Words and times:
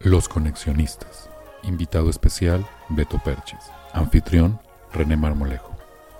Los 0.00 0.28
Conexionistas. 0.28 1.30
Invitado 1.62 2.10
especial, 2.10 2.64
Beto 2.90 3.18
Perches. 3.24 3.70
Anfitrión, 3.94 4.60
René 4.92 5.16
Marmolejo. 5.16 5.74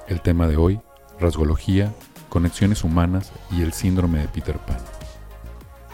El 0.08 0.22
tema 0.22 0.48
de 0.48 0.56
hoy, 0.56 0.80
rasgología, 1.20 1.92
conexiones 2.30 2.84
humanas 2.84 3.32
y 3.52 3.62
el 3.62 3.74
síndrome 3.74 4.20
de 4.20 4.28
Peter 4.28 4.56
Pan. 4.56 4.78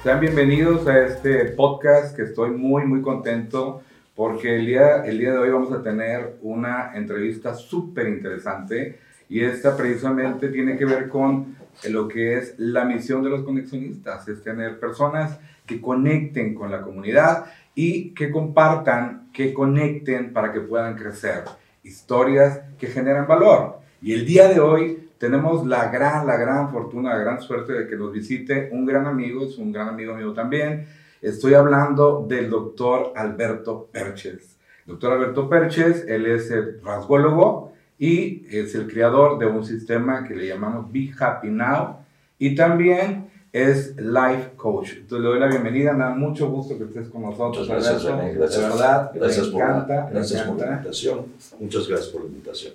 Sean 0.04 0.20
bienvenidos 0.20 0.86
a 0.86 1.04
este 1.04 1.46
podcast 1.46 2.14
que 2.14 2.22
estoy 2.22 2.50
muy, 2.50 2.84
muy 2.84 3.02
contento 3.02 3.82
porque 4.14 4.56
el 4.56 4.66
día, 4.66 5.04
el 5.04 5.18
día 5.18 5.32
de 5.32 5.38
hoy 5.38 5.50
vamos 5.50 5.72
a 5.72 5.82
tener 5.82 6.36
una 6.40 6.92
entrevista 6.94 7.54
súper 7.54 8.08
interesante 8.08 9.00
y 9.28 9.42
esta 9.42 9.76
precisamente 9.76 10.48
tiene 10.48 10.76
que 10.76 10.84
ver 10.84 11.08
con 11.08 11.56
lo 11.88 12.06
que 12.06 12.38
es 12.38 12.54
la 12.58 12.84
misión 12.84 13.24
de 13.24 13.30
los 13.30 13.42
conexionistas, 13.42 14.28
es 14.28 14.42
tener 14.42 14.78
personas 14.78 15.38
que 15.66 15.80
conecten 15.80 16.54
con 16.54 16.70
la 16.70 16.82
comunidad 16.82 17.46
y 17.74 18.10
que 18.10 18.30
compartan, 18.30 19.30
que 19.32 19.54
conecten 19.54 20.32
para 20.32 20.52
que 20.52 20.60
puedan 20.60 20.96
crecer. 20.96 21.44
Historias 21.82 22.60
que 22.78 22.86
generan 22.86 23.26
valor. 23.26 23.78
Y 24.00 24.12
el 24.12 24.26
día 24.26 24.48
de 24.48 24.60
hoy 24.60 25.10
tenemos 25.18 25.66
la 25.66 25.88
gran, 25.88 26.26
la 26.26 26.36
gran 26.36 26.70
fortuna, 26.70 27.10
la 27.10 27.20
gran 27.20 27.40
suerte 27.40 27.72
de 27.72 27.86
que 27.86 27.96
nos 27.96 28.12
visite 28.12 28.68
un 28.72 28.84
gran 28.84 29.06
amigo, 29.06 29.44
es 29.44 29.56
un 29.58 29.72
gran 29.72 29.88
amigo 29.88 30.14
mío 30.14 30.32
también. 30.32 30.86
Estoy 31.20 31.54
hablando 31.54 32.26
del 32.28 32.50
doctor 32.50 33.12
Alberto 33.14 33.88
Perches. 33.92 34.56
Doctor 34.84 35.12
Alberto 35.12 35.48
Perches, 35.48 36.04
él 36.08 36.26
es 36.26 36.50
el 36.50 36.80
rasgólogo 36.82 37.72
y 37.98 38.44
es 38.50 38.74
el 38.74 38.88
creador 38.92 39.38
de 39.38 39.46
un 39.46 39.64
sistema 39.64 40.24
que 40.24 40.34
le 40.34 40.48
llamamos 40.48 40.90
Be 40.90 41.12
Happy 41.16 41.48
Now. 41.48 41.98
Y 42.40 42.56
también 42.56 43.30
es 43.52 43.94
Life 43.96 44.52
Coach. 44.56 44.94
Le 45.10 45.18
doy 45.18 45.38
la 45.38 45.46
bienvenida, 45.46 45.92
me 45.92 46.04
da 46.04 46.14
mucho 46.14 46.50
gusto 46.50 46.78
que 46.78 46.84
estés 46.84 47.08
con 47.08 47.22
nosotros. 47.22 47.68
Muchas 47.68 47.84
gracias, 47.84 48.04
René. 48.04 48.34
Gracias, 48.34 48.62
verdad, 48.62 49.10
gracias, 49.14 49.46
me 49.46 49.52
por, 49.52 49.62
encanta, 49.62 50.08
gracias 50.10 50.42
por 50.42 50.58
la 50.58 50.66
invitación. 50.72 51.26
Muchas 51.60 51.88
gracias 51.88 52.08
por 52.08 52.22
la 52.22 52.28
invitación. 52.28 52.72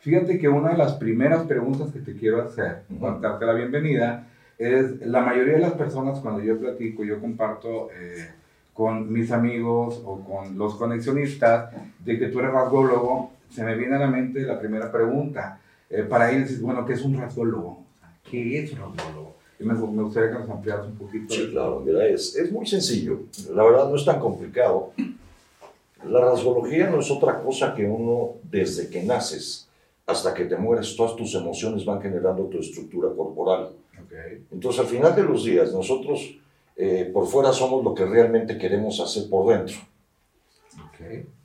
Fíjate 0.00 0.38
que 0.38 0.48
una 0.48 0.72
de 0.72 0.78
las 0.78 0.94
primeras 0.94 1.46
preguntas 1.46 1.90
que 1.92 2.00
te 2.00 2.14
quiero 2.14 2.42
hacer, 2.42 2.82
para 3.00 3.18
darte 3.18 3.46
la 3.46 3.54
bienvenida, 3.54 4.26
es 4.58 5.00
la 5.06 5.22
mayoría 5.22 5.54
de 5.54 5.60
las 5.60 5.72
personas 5.72 6.18
cuando 6.20 6.42
yo 6.42 6.58
platico, 6.58 7.04
yo 7.04 7.18
comparto 7.18 7.88
eh, 7.98 8.28
con 8.74 9.10
mis 9.10 9.30
amigos 9.32 10.02
o 10.04 10.20
con 10.20 10.58
los 10.58 10.74
conexionistas 10.74 11.70
de 12.04 12.18
que 12.18 12.28
tú 12.28 12.40
eres 12.40 12.52
rasgólogo, 12.52 13.32
se 13.48 13.64
me 13.64 13.76
viene 13.76 13.96
a 13.96 14.00
la 14.00 14.08
mente 14.08 14.42
la 14.42 14.58
primera 14.58 14.92
pregunta. 14.92 15.58
Eh, 15.88 16.02
para 16.02 16.30
ellos 16.30 16.60
bueno, 16.60 16.84
¿qué 16.84 16.94
es 16.94 17.02
un 17.02 17.16
rasgólogo? 17.16 17.82
¿Qué 18.28 18.62
es 18.62 18.72
un 18.72 18.80
rasgólogo? 18.80 19.41
Me, 19.64 19.74
me 19.74 20.02
gustaría 20.02 20.30
que 20.32 20.38
nos 20.38 20.50
ampliaras 20.50 20.86
un 20.86 20.96
poquito. 20.96 21.32
Sí, 21.34 21.48
claro, 21.50 21.80
mira, 21.84 22.06
es, 22.06 22.34
es 22.36 22.50
muy 22.52 22.66
sencillo. 22.66 23.20
La 23.54 23.62
verdad 23.64 23.88
no 23.88 23.96
es 23.96 24.04
tan 24.04 24.20
complicado. 24.20 24.92
La 26.08 26.20
rasgología 26.20 26.90
no 26.90 27.00
es 27.00 27.10
otra 27.10 27.40
cosa 27.42 27.74
que 27.74 27.84
uno, 27.84 28.34
desde 28.42 28.88
que 28.90 29.02
naces 29.02 29.68
hasta 30.04 30.34
que 30.34 30.44
te 30.46 30.56
mueres, 30.56 30.96
todas 30.96 31.14
tus 31.14 31.32
emociones 31.34 31.84
van 31.84 32.00
generando 32.02 32.44
tu 32.46 32.58
estructura 32.58 33.08
corporal. 33.16 33.70
Ok, 34.02 34.12
Entonces, 34.50 34.80
al 34.80 34.86
final 34.86 35.14
de 35.14 35.22
los 35.22 35.44
días, 35.44 35.72
nosotros 35.72 36.36
eh, 36.76 37.08
por 37.12 37.26
fuera 37.28 37.52
somos 37.52 37.84
lo 37.84 37.94
que 37.94 38.04
realmente 38.04 38.58
queremos 38.58 38.98
hacer 39.00 39.28
por 39.30 39.48
dentro. 39.56 39.76
ok. 40.76 41.00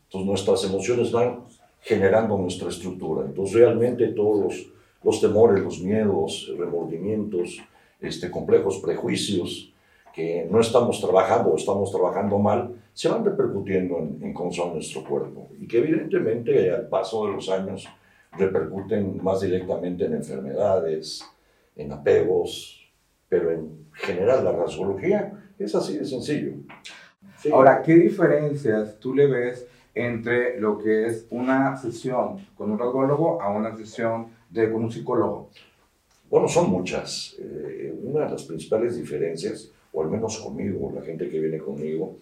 Entonces 0.06 0.28
nuestras 0.28 0.64
emociones 0.64 1.12
van 1.12 1.42
generando 1.82 2.38
nuestra 2.38 2.70
estructura. 2.70 3.26
Entonces 3.26 3.56
realmente 3.56 4.08
todos 4.08 4.44
los, 4.44 4.68
los 5.04 5.22
temores, 5.22 5.64
los 5.64 5.80
miedos, 5.82 6.52
remordimientos, 6.58 7.58
este, 8.02 8.30
complejos, 8.30 8.80
prejuicios 8.80 9.74
que 10.14 10.48
no 10.50 10.60
estamos 10.60 11.00
trabajando 11.00 11.52
o 11.52 11.58
estamos 11.58 11.92
trabajando 11.92 12.40
mal, 12.40 12.76
se 12.94 13.08
van 13.08 13.24
repercutiendo 13.24 14.00
en, 14.00 14.20
en 14.22 14.34
cómo 14.34 14.52
son 14.52 14.74
nuestro 14.74 15.04
cuerpo 15.04 15.50
y 15.60 15.68
que 15.68 15.78
evidentemente 15.78 16.72
al 16.72 16.88
paso 16.88 17.28
de 17.28 17.34
los 17.34 17.50
años 17.50 17.88
repercuten 18.32 19.24
más 19.24 19.42
directamente 19.42 20.06
en 20.06 20.14
enfermedades, 20.14 21.24
en 21.76 21.92
apegos, 21.92 22.90
pero 23.30 23.52
en 23.52 23.88
general 23.94 24.44
la 24.44 24.52
rasgología 24.52 25.34
es 25.60 25.76
así 25.76 25.98
de 25.98 26.06
sencillo. 26.06 26.54
Sí. 27.38 27.52
Ahora, 27.52 27.82
¿qué 27.84 27.96
diferencias 27.96 29.00
tú 29.00 29.14
le 29.14 29.28
ves 29.28 29.68
entre 29.94 30.60
lo 30.60 30.78
que 30.78 31.08
es 31.08 31.28
una 31.30 31.76
sesión 31.78 32.48
con 32.56 32.72
un 32.72 32.80
radiólogo 32.80 33.42
a 33.42 33.50
una 33.50 33.76
sesión 33.76 34.28
de, 34.50 34.72
con 34.72 34.84
un 34.84 34.92
psicólogo? 34.92 35.50
Bueno, 36.30 36.48
son 36.48 36.70
muchas. 36.70 37.36
Eh, 37.40 37.94
una 38.04 38.26
de 38.26 38.32
las 38.32 38.44
principales 38.44 38.98
diferencias, 38.98 39.72
o 39.94 40.02
al 40.02 40.10
menos 40.10 40.38
conmigo, 40.40 40.92
la 40.94 41.02
gente 41.02 41.30
que 41.30 41.40
viene 41.40 41.58
conmigo, 41.58 42.18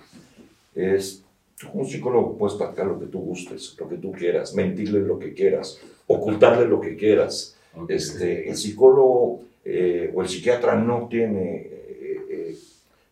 es, 0.75 1.23
tú 1.57 1.67
como 1.71 1.85
psicólogo 1.85 2.37
puedes 2.37 2.55
practicar 2.55 2.85
lo 2.87 2.99
que 2.99 3.07
tú 3.07 3.19
gustes, 3.19 3.75
lo 3.79 3.87
que 3.87 3.97
tú 3.97 4.11
quieras, 4.11 4.53
mentirle 4.53 4.99
lo 4.99 5.17
que 5.17 5.33
quieras, 5.33 5.79
ocultarle 6.07 6.67
lo 6.67 6.79
que 6.79 6.95
quieras. 6.95 7.57
Este, 7.89 8.47
el 8.49 8.55
psicólogo 8.55 9.41
eh, 9.65 10.11
o 10.13 10.21
el 10.21 10.29
psiquiatra 10.29 10.75
no 10.75 11.07
tiene 11.09 11.55
eh, 11.55 12.25
eh, 12.29 12.57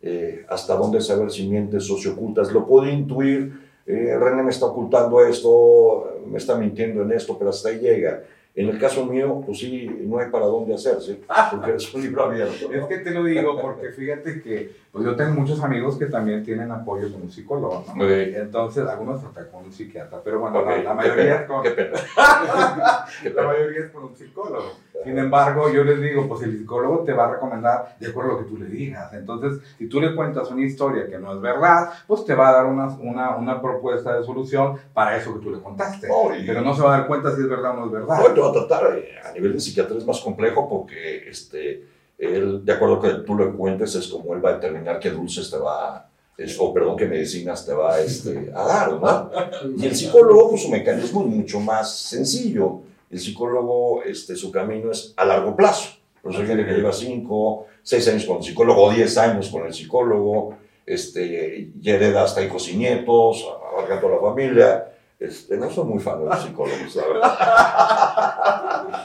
eh, 0.02 0.44
hasta 0.48 0.76
dónde 0.76 1.00
saber 1.00 1.30
si 1.30 1.48
mientes 1.48 1.90
o 1.90 1.98
si 1.98 2.08
ocultas. 2.08 2.52
Lo 2.52 2.66
puede 2.66 2.92
intuir, 2.92 3.52
eh, 3.86 4.16
René 4.18 4.42
me 4.42 4.50
está 4.50 4.66
ocultando 4.66 5.24
esto, 5.26 6.20
me 6.26 6.38
está 6.38 6.56
mintiendo 6.56 7.02
en 7.02 7.12
esto, 7.12 7.36
pero 7.36 7.50
hasta 7.50 7.68
ahí 7.70 7.78
llega. 7.80 8.22
En 8.56 8.68
el 8.68 8.78
caso 8.78 9.04
mío, 9.04 9.42
pues 9.44 9.58
sí, 9.58 9.90
no 10.02 10.18
hay 10.18 10.30
para 10.30 10.46
dónde 10.46 10.74
hacerse, 10.74 11.18
porque 11.50 11.74
es 11.74 11.92
un 11.92 12.02
libro 12.02 12.24
abierto. 12.24 12.72
Es 12.72 12.84
que 12.86 12.98
te 12.98 13.10
lo 13.10 13.24
digo 13.24 13.60
porque 13.60 13.90
fíjate 13.90 14.40
que 14.42 14.83
pues 14.94 15.06
yo 15.06 15.16
tengo 15.16 15.32
muchos 15.34 15.60
amigos 15.60 15.98
que 15.98 16.06
también 16.06 16.44
tienen 16.44 16.70
apoyo 16.70 17.10
con 17.10 17.22
un 17.22 17.30
psicólogo, 17.32 17.84
¿no? 17.88 17.94
Entonces, 18.36 18.86
algunos 18.86 19.24
hasta 19.24 19.50
con 19.50 19.64
un 19.64 19.72
psiquiatra, 19.72 20.20
pero 20.22 20.38
bueno, 20.38 20.64
la, 20.64 20.94
mayoría 20.94 21.34
es 21.40 21.46
con, 21.48 21.64
la 23.34 23.42
mayoría 23.44 23.86
es 23.86 23.90
con 23.90 24.04
un 24.04 24.14
psicólogo. 24.14 24.70
Sin 25.02 25.18
embargo, 25.18 25.68
yo 25.72 25.82
les 25.82 26.00
digo, 26.00 26.28
pues 26.28 26.42
el 26.42 26.56
psicólogo 26.56 27.00
te 27.00 27.12
va 27.12 27.24
a 27.26 27.32
recomendar 27.32 27.96
de 27.98 28.06
acuerdo 28.06 28.30
a 28.30 28.34
lo 28.34 28.38
que 28.38 28.44
tú 28.44 28.56
le 28.56 28.66
digas. 28.66 29.12
Entonces, 29.14 29.60
si 29.76 29.88
tú 29.88 30.00
le 30.00 30.14
cuentas 30.14 30.48
una 30.52 30.64
historia 30.64 31.08
que 31.08 31.18
no 31.18 31.34
es 31.34 31.40
verdad, 31.40 31.90
pues 32.06 32.24
te 32.24 32.36
va 32.36 32.50
a 32.50 32.52
dar 32.52 32.66
una, 32.66 32.86
una, 32.98 33.36
una 33.36 33.60
propuesta 33.60 34.16
de 34.16 34.22
solución 34.24 34.78
para 34.92 35.16
eso 35.16 35.34
que 35.34 35.40
tú 35.40 35.50
le 35.50 35.60
contaste. 35.60 36.06
Y- 36.38 36.46
Pero 36.46 36.60
no 36.60 36.72
se 36.72 36.82
va 36.82 36.94
a 36.94 36.98
dar 36.98 37.06
cuenta 37.08 37.34
si 37.34 37.42
es 37.42 37.48
verdad 37.48 37.72
o 37.72 37.80
no 37.80 37.86
es 37.86 37.90
verdad. 37.90 38.16
No, 38.16 38.32
te 38.32 38.40
va 38.40 38.48
a 38.48 38.52
tratar, 38.52 38.96
eh, 38.96 39.18
a 39.28 39.32
nivel 39.32 39.54
de 39.54 39.60
psiquiatra 39.60 39.96
es 39.98 40.06
más 40.06 40.20
complejo 40.20 40.68
porque 40.68 41.28
este, 41.28 41.93
él, 42.18 42.64
de 42.64 42.72
acuerdo 42.72 43.00
que 43.00 43.10
tú 43.26 43.36
le 43.36 43.50
cuentes, 43.52 43.94
es 43.94 44.06
como 44.08 44.34
él 44.34 44.44
va 44.44 44.50
a 44.50 44.54
determinar 44.54 44.98
qué 45.00 45.10
dulces 45.10 45.50
te 45.50 45.56
va, 45.58 46.08
es- 46.36 46.56
o 46.58 46.72
perdón, 46.72 46.96
qué 46.96 47.06
medicinas 47.06 47.64
te 47.66 47.72
va 47.72 48.00
este, 48.00 48.50
a 48.54 48.64
dar, 48.64 48.92
¿no? 48.92 49.30
Y 49.76 49.86
el 49.86 49.94
psicólogo, 49.96 50.50
pues 50.50 50.62
su 50.62 50.68
mecanismo 50.70 51.20
es 51.22 51.26
mucho 51.28 51.60
más 51.60 51.94
sencillo. 51.96 52.80
El 53.10 53.20
psicólogo, 53.20 54.02
este, 54.02 54.34
su 54.34 54.50
camino 54.50 54.90
es 54.90 55.12
a 55.16 55.24
largo 55.24 55.54
plazo. 55.54 55.90
Por 56.22 56.32
eso 56.32 56.44
gente 56.44 56.64
que 56.64 56.72
lleva 56.72 56.92
5, 56.92 57.66
6 57.82 58.08
años 58.08 58.24
con 58.24 58.38
el 58.38 58.42
psicólogo, 58.42 58.90
10 58.90 59.16
años 59.18 59.48
con 59.50 59.66
el 59.66 59.74
psicólogo, 59.74 60.56
este, 60.86 61.70
y 61.80 61.90
hereda 61.90 62.24
hasta 62.24 62.42
hijos 62.42 62.68
y 62.70 62.76
nietos, 62.76 63.46
abarca 63.72 64.00
toda 64.00 64.16
la 64.16 64.20
familia. 64.22 64.93
Este, 65.24 65.56
no 65.56 65.70
soy 65.70 65.84
muy 65.84 65.98
fan 65.98 66.20
de 66.20 66.26
los 66.26 66.42
psicólogos, 66.42 66.96
la 66.96 67.06
verdad. 67.06 67.34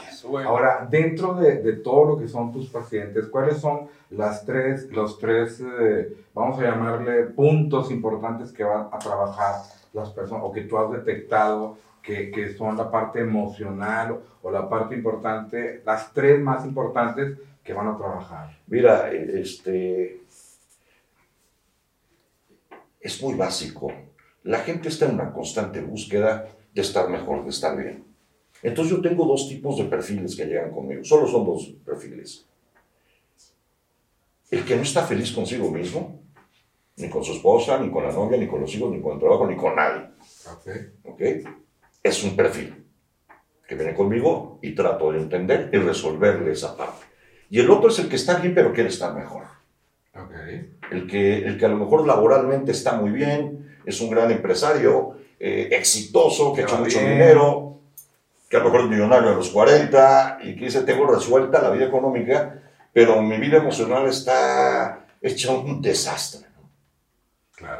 Ahora, 0.46 0.86
dentro 0.88 1.34
de, 1.34 1.56
de 1.56 1.72
todo 1.74 2.04
lo 2.04 2.18
que 2.18 2.28
son 2.28 2.52
tus 2.52 2.68
pacientes, 2.68 3.26
¿cuáles 3.26 3.58
son 3.58 3.88
las 4.10 4.44
tres, 4.44 4.88
los 4.90 5.18
tres, 5.18 5.60
eh, 5.60 6.24
vamos 6.34 6.58
a 6.60 6.62
llamarle, 6.62 7.24
puntos 7.24 7.90
importantes 7.90 8.52
que 8.52 8.62
van 8.62 8.88
a 8.92 8.98
trabajar 8.98 9.62
las 9.92 10.10
personas 10.10 10.44
o 10.44 10.52
que 10.52 10.62
tú 10.62 10.78
has 10.78 10.92
detectado 10.92 11.78
que, 12.02 12.30
que 12.30 12.54
son 12.54 12.76
la 12.76 12.90
parte 12.90 13.20
emocional 13.20 14.12
o, 14.12 14.22
o 14.42 14.50
la 14.50 14.68
parte 14.68 14.94
importante, 14.94 15.82
las 15.84 16.12
tres 16.12 16.40
más 16.40 16.64
importantes 16.64 17.38
que 17.64 17.72
van 17.72 17.88
a 17.88 17.96
trabajar? 17.96 18.56
Mira, 18.68 19.10
este, 19.10 20.20
es 23.00 23.22
muy 23.22 23.34
básico. 23.34 23.90
La 24.42 24.60
gente 24.60 24.88
está 24.88 25.06
en 25.06 25.14
una 25.14 25.32
constante 25.32 25.80
búsqueda 25.80 26.48
de 26.72 26.82
estar 26.82 27.08
mejor, 27.08 27.44
de 27.44 27.50
estar 27.50 27.76
bien. 27.76 28.04
Entonces 28.62 28.94
yo 28.94 29.02
tengo 29.02 29.24
dos 29.26 29.48
tipos 29.48 29.76
de 29.76 29.84
perfiles 29.84 30.36
que 30.36 30.46
llegan 30.46 30.70
conmigo. 30.70 31.04
Solo 31.04 31.26
son 31.26 31.44
dos 31.44 31.74
perfiles. 31.84 32.46
El 34.50 34.64
que 34.64 34.76
no 34.76 34.82
está 34.82 35.06
feliz 35.06 35.32
consigo 35.32 35.70
mismo 35.70 36.20
Ni 36.96 37.08
con 37.08 37.24
su 37.24 37.32
esposa, 37.32 37.78
ni 37.78 37.90
con 37.90 38.04
la 38.04 38.12
novia, 38.12 38.36
ni 38.36 38.46
con 38.46 38.60
los 38.60 38.74
hijos, 38.74 38.90
ni 38.90 39.00
con 39.00 39.14
el 39.14 39.20
trabajo, 39.20 39.46
ni 39.46 39.56
con 39.56 39.74
nadie. 39.74 40.10
¿Ok? 41.04 41.22
Es 42.02 42.22
un 42.24 42.36
perfil 42.36 42.84
que 43.66 43.74
viene 43.74 43.94
conmigo 43.94 44.58
y 44.62 44.74
trato 44.74 45.12
de 45.12 45.20
entender 45.20 45.70
y 45.72 45.78
resolverle 45.78 46.52
esa 46.52 46.76
parte. 46.76 47.06
Y 47.48 47.60
el 47.60 47.70
otro 47.70 47.88
es 47.88 47.98
el 48.00 48.08
que 48.08 48.16
está 48.16 48.38
bien, 48.38 48.54
pero 48.54 48.72
quiere 48.72 48.90
estar 48.90 49.14
mejor. 49.14 49.44
El, 50.90 51.06
que, 51.06 51.38
el 51.46 51.56
que 51.56 51.64
a 51.64 51.68
lo 51.68 51.76
mejor 51.76 52.06
laboralmente 52.06 52.72
está 52.72 53.00
muy 53.00 53.10
bien, 53.10 53.59
es 53.90 54.00
un 54.00 54.10
gran 54.10 54.30
empresario, 54.30 55.16
eh, 55.38 55.68
exitoso, 55.72 56.52
que 56.52 56.62
ha 56.62 56.64
hecho 56.64 56.78
mucho 56.78 57.00
dinero, 57.00 57.78
que 58.48 58.56
a 58.56 58.60
lo 58.60 58.66
mejor 58.66 58.80
es 58.82 58.90
millonario 58.90 59.30
a 59.30 59.34
los 59.34 59.50
40 59.50 60.38
y 60.42 60.56
que 60.56 60.64
dice, 60.66 60.82
tengo 60.82 61.06
resuelta 61.06 61.62
la 61.62 61.70
vida 61.70 61.86
económica, 61.86 62.62
pero 62.92 63.22
mi 63.22 63.38
vida 63.38 63.58
emocional 63.58 64.08
está 64.08 65.06
hecha 65.22 65.52
un 65.52 65.80
desastre. 65.80 66.48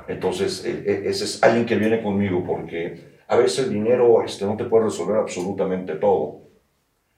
Entonces, 0.09 0.65
e, 0.65 0.71
e, 0.71 1.09
ese 1.09 1.25
es 1.25 1.43
alguien 1.43 1.67
que 1.67 1.77
viene 1.77 2.03
conmigo 2.03 2.45
porque 2.45 3.19
a 3.27 3.37
veces 3.37 3.67
el 3.67 3.73
dinero 3.73 4.23
este, 4.25 4.45
no 4.45 4.57
te 4.57 4.65
puede 4.65 4.85
resolver 4.85 5.17
absolutamente 5.17 5.95
todo. 5.95 6.41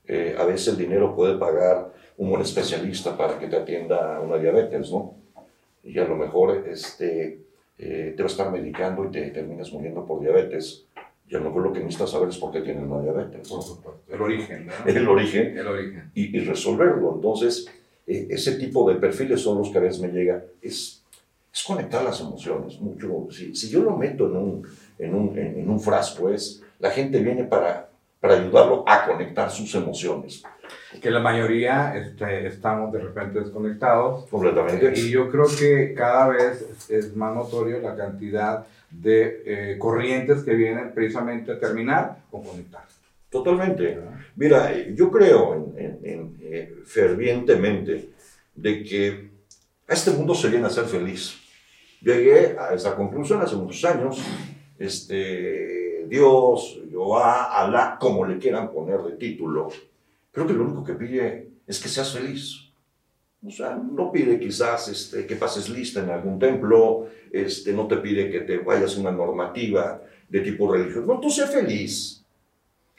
Eh, 0.07 0.37
a 0.39 0.45
veces 0.45 0.69
el 0.69 0.77
dinero 0.77 1.15
puede 1.15 1.39
pagar 1.39 1.93
un 2.17 2.31
buen 2.31 2.43
especialista 2.43 3.17
para 3.17 3.39
que 3.39 3.49
te 3.49 3.57
atienda 3.57 4.21
una 4.21 4.37
diabetes, 4.37 4.91
¿no? 4.91 5.15
Y 5.83 5.99
a 5.99 6.05
lo 6.05 6.17
mejor 6.17 6.65
este, 6.69 7.41
eh, 7.79 8.15
te 8.17 8.23
va 8.23 8.29
a 8.29 8.33
estar 8.33 8.51
medicando 8.51 9.05
y 9.05 9.11
te 9.11 9.31
terminas 9.31 9.73
muriendo 9.73 10.05
por 10.05 10.21
diabetes. 10.21 10.87
Y 11.29 11.35
a 11.35 11.39
lo 11.39 11.47
mejor 11.47 11.63
lo 11.63 11.73
que 11.73 11.81
necesitas 11.81 12.11
saber 12.11 12.29
es 12.29 12.37
por 12.37 12.53
qué 12.53 12.61
tienes 12.61 12.89
la 12.89 13.01
diabetes. 13.01 13.51
El 14.09 14.21
origen, 14.21 14.67
¿no? 14.67 14.73
El 14.87 15.09
origen. 15.09 15.57
El 15.57 15.67
origen. 15.67 16.11
Y, 16.15 16.39
resolverlo. 16.41 17.15
Entonces, 17.15 17.67
eh, 18.07 18.27
ese 18.31 18.57
tipo 18.57 18.89
de 18.91 18.97
perfiles 18.99 19.41
son 19.41 19.59
los 19.59 19.71
que 19.71 19.79
a 19.79 19.81
veces 19.81 20.01
me 20.01 20.09
llega. 20.09 20.45
Es, 20.61 21.03
es 21.53 21.65
conectar 21.65 22.05
las 22.05 22.21
emociones. 22.21 22.81
Mucho, 22.81 23.29
si, 23.31 23.55
si 23.55 23.71
yo 23.71 23.83
lo 23.83 23.97
meto 23.97 24.27
en 24.27 24.37
un, 24.37 24.69
en 24.99 25.15
un, 25.15 25.39
en, 25.39 25.71
un 25.71 25.81
frasco, 25.81 26.29
es, 26.29 26.63
la 26.79 26.91
gente 26.91 27.21
viene 27.21 27.45
para, 27.45 27.92
para 28.23 28.35
ayudarlo 28.35 28.85
a 28.87 29.05
conectar 29.05 29.51
sus 29.51 29.75
emociones 29.75 30.43
que 31.01 31.11
la 31.11 31.21
mayoría 31.21 31.97
este, 31.97 32.47
estamos 32.47 32.93
de 32.93 33.01
repente 33.01 33.41
desconectados. 33.41 34.29
Completamente. 34.29 34.93
Y 34.97 35.11
yo 35.11 35.31
creo 35.31 35.47
que 35.47 35.95
cada 35.95 36.29
vez 36.29 36.89
es 36.89 37.17
más 37.17 37.35
notorio 37.35 37.81
la 37.81 37.97
cantidad 37.97 38.65
de 38.91 39.43
eh, 39.45 39.79
corrientes 39.79 40.43
que 40.43 40.55
vienen 40.55 40.93
precisamente 40.93 41.53
a 41.53 41.59
terminar 41.59 42.19
o 42.31 42.43
conectar. 42.43 42.85
Totalmente. 43.31 43.99
Mira, 44.37 44.73
yo 44.95 45.11
creo 45.11 45.73
en, 45.77 46.37
eh, 46.43 46.75
fervientemente 46.85 48.11
de 48.55 48.85
que 48.85 49.31
a 49.89 49.95
este 49.95 50.11
mundo 50.13 50.35
se 50.35 50.49
viene 50.49 50.67
a 50.67 50.71
ser 50.71 50.85
feliz. 50.85 51.39
Llegué 52.01 52.57
a 52.59 52.75
esa 52.75 52.95
conclusión 52.95 53.41
hace 53.41 53.57
muchos 53.57 53.83
años. 53.85 54.23
Este, 54.79 55.82
Dios, 56.09 56.81
Jehová, 56.91 57.45
Alá, 57.45 57.97
como 58.01 58.25
le 58.25 58.39
quieran 58.39 58.71
poner 58.73 59.01
de 59.03 59.17
título, 59.17 59.69
Creo 60.33 60.47
que 60.47 60.55
lo 60.55 60.65
único 60.65 60.83
que 60.83 60.95
pide 60.95 61.49
es 61.67 61.79
que 61.79 61.89
seas 61.89 62.13
feliz. 62.13 62.71
O 63.47 63.51
sea, 63.51 63.77
no 63.77 64.11
pide 64.11 64.41
quizás 64.41 64.89
este, 64.89 65.27
que 65.27 65.37
pases 65.37 65.69
lista 65.69 66.03
en 66.03 66.11
algún 66.11 66.39
templo, 66.39 67.09
este, 67.31 67.73
no 67.73 67.87
te 67.87 67.97
pide 67.99 68.31
que 68.31 68.41
te 68.41 68.59
vayas 68.59 68.97
a 68.97 69.01
una 69.01 69.13
normativa 69.13 70.01
de 70.29 70.41
tipo 70.41 70.73
religioso. 70.73 71.07
No, 71.07 71.21
tú 71.21 71.29
sé 71.29 71.47
feliz. 71.47 72.25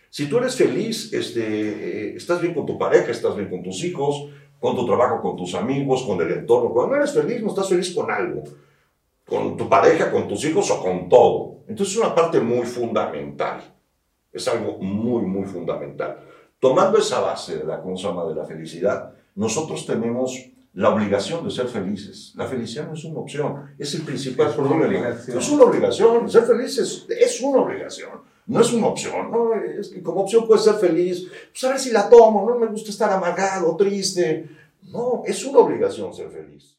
Si 0.09 0.27
tú 0.27 0.37
eres 0.37 0.55
feliz, 0.55 1.11
este, 1.11 1.41
eh, 1.41 2.15
estás 2.15 2.39
bien 2.39 2.53
con 2.53 2.67
tu 2.67 2.77
pareja, 2.77 3.09
estás 3.09 3.35
bien 3.35 3.49
con 3.49 3.63
tus 3.63 3.83
hijos, 3.83 4.29
con 4.59 4.75
tu 4.75 4.85
trabajo, 4.85 5.21
con 5.21 5.35
tus 5.35 5.55
amigos, 5.55 6.03
con 6.03 6.21
el 6.21 6.31
entorno. 6.31 6.69
Cuando 6.69 6.95
no 6.95 7.01
eres 7.01 7.13
feliz, 7.13 7.41
no 7.41 7.49
estás 7.49 7.69
feliz 7.69 7.91
con 7.95 8.11
algo. 8.11 8.43
Con 9.25 9.57
tu 9.57 9.69
pareja, 9.69 10.11
con 10.11 10.27
tus 10.27 10.43
hijos 10.45 10.69
o 10.71 10.81
con 10.81 11.09
todo. 11.09 11.63
Entonces 11.67 11.95
es 11.95 12.01
una 12.01 12.13
parte 12.13 12.39
muy 12.39 12.65
fundamental. 12.65 13.61
Es 14.31 14.47
algo 14.47 14.77
muy, 14.79 15.21
muy 15.23 15.45
fundamental. 15.45 16.19
Tomando 16.59 16.97
esa 16.97 17.19
base 17.19 17.57
de 17.57 17.63
la 17.65 17.81
consama 17.81 18.25
de 18.25 18.35
la 18.35 18.45
felicidad, 18.45 19.11
nosotros 19.35 19.85
tenemos 19.85 20.53
la 20.73 20.89
obligación 20.89 21.43
de 21.43 21.51
ser 21.51 21.67
felices. 21.67 22.33
La 22.35 22.47
felicidad 22.47 22.87
no 22.87 22.93
es 22.93 23.03
una 23.03 23.19
opción, 23.19 23.75
es 23.77 23.93
el 23.93 24.01
principal 24.01 24.49
es 24.49 24.55
problema. 24.55 25.09
Es 25.09 25.49
una 25.49 25.63
obligación, 25.63 26.29
ser 26.29 26.43
feliz 26.43 26.77
es, 27.09 27.41
una 27.41 27.61
obligación, 27.61 28.21
no 28.47 28.59
es 28.59 28.73
una 28.73 28.87
opción. 28.87 29.31
¿no? 29.31 29.53
Es 29.53 29.89
que 29.89 30.01
como 30.01 30.21
opción 30.21 30.47
puedes 30.47 30.63
ser 30.63 30.75
feliz, 30.75 31.27
pues 31.51 31.63
a 31.63 31.69
ver 31.69 31.79
si 31.79 31.91
la 31.91 32.09
tomo, 32.09 32.49
no 32.49 32.57
me 32.57 32.67
gusta 32.67 32.89
estar 32.89 33.11
amargado, 33.11 33.75
triste. 33.75 34.49
No, 34.91 35.23
es 35.25 35.45
una 35.45 35.59
obligación 35.59 36.13
ser 36.13 36.29
feliz. 36.29 36.75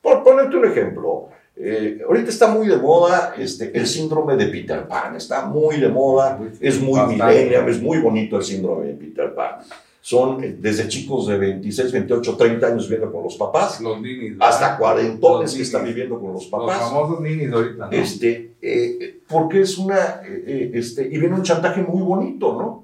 Por 0.00 0.22
ponerte 0.22 0.56
un 0.56 0.64
ejemplo, 0.66 1.28
eh, 1.60 2.02
ahorita 2.06 2.30
está 2.30 2.46
muy 2.48 2.68
de 2.68 2.76
moda 2.76 3.34
este, 3.36 3.76
el 3.76 3.86
síndrome 3.86 4.36
de 4.36 4.46
Peter 4.46 4.86
Pan, 4.86 5.16
está 5.16 5.46
muy 5.46 5.78
de 5.78 5.88
moda, 5.88 6.38
es 6.60 6.80
muy 6.80 7.00
millennial, 7.00 7.68
es 7.68 7.82
muy 7.82 7.98
bonito 7.98 8.36
el 8.36 8.44
síndrome 8.44 8.86
de 8.86 8.94
Peter 8.94 9.34
Pan. 9.34 9.56
Son 10.00 10.42
eh, 10.44 10.56
desde 10.58 10.86
chicos 10.86 11.26
de 11.26 11.36
26, 11.36 11.90
28, 11.90 12.36
30 12.36 12.66
años 12.66 12.88
viviendo 12.88 13.12
con 13.12 13.24
los 13.24 13.36
papás, 13.36 13.80
los 13.80 14.00
ninis, 14.00 14.34
hasta 14.38 14.78
cuarentones 14.78 15.54
que 15.54 15.62
están 15.62 15.84
viviendo 15.84 16.20
con 16.20 16.32
los 16.32 16.46
papás. 16.46 16.80
Los 16.80 16.90
famosos 16.90 17.20
ninis 17.20 17.52
ahorita, 17.52 17.86
¿no? 17.86 17.90
Este, 17.90 18.54
eh, 18.62 19.20
porque 19.28 19.62
es 19.62 19.76
una, 19.78 20.22
este, 20.24 21.08
y 21.08 21.18
viene 21.18 21.34
un 21.34 21.42
chantaje 21.42 21.82
muy 21.82 22.02
bonito, 22.02 22.52
¿no? 22.52 22.82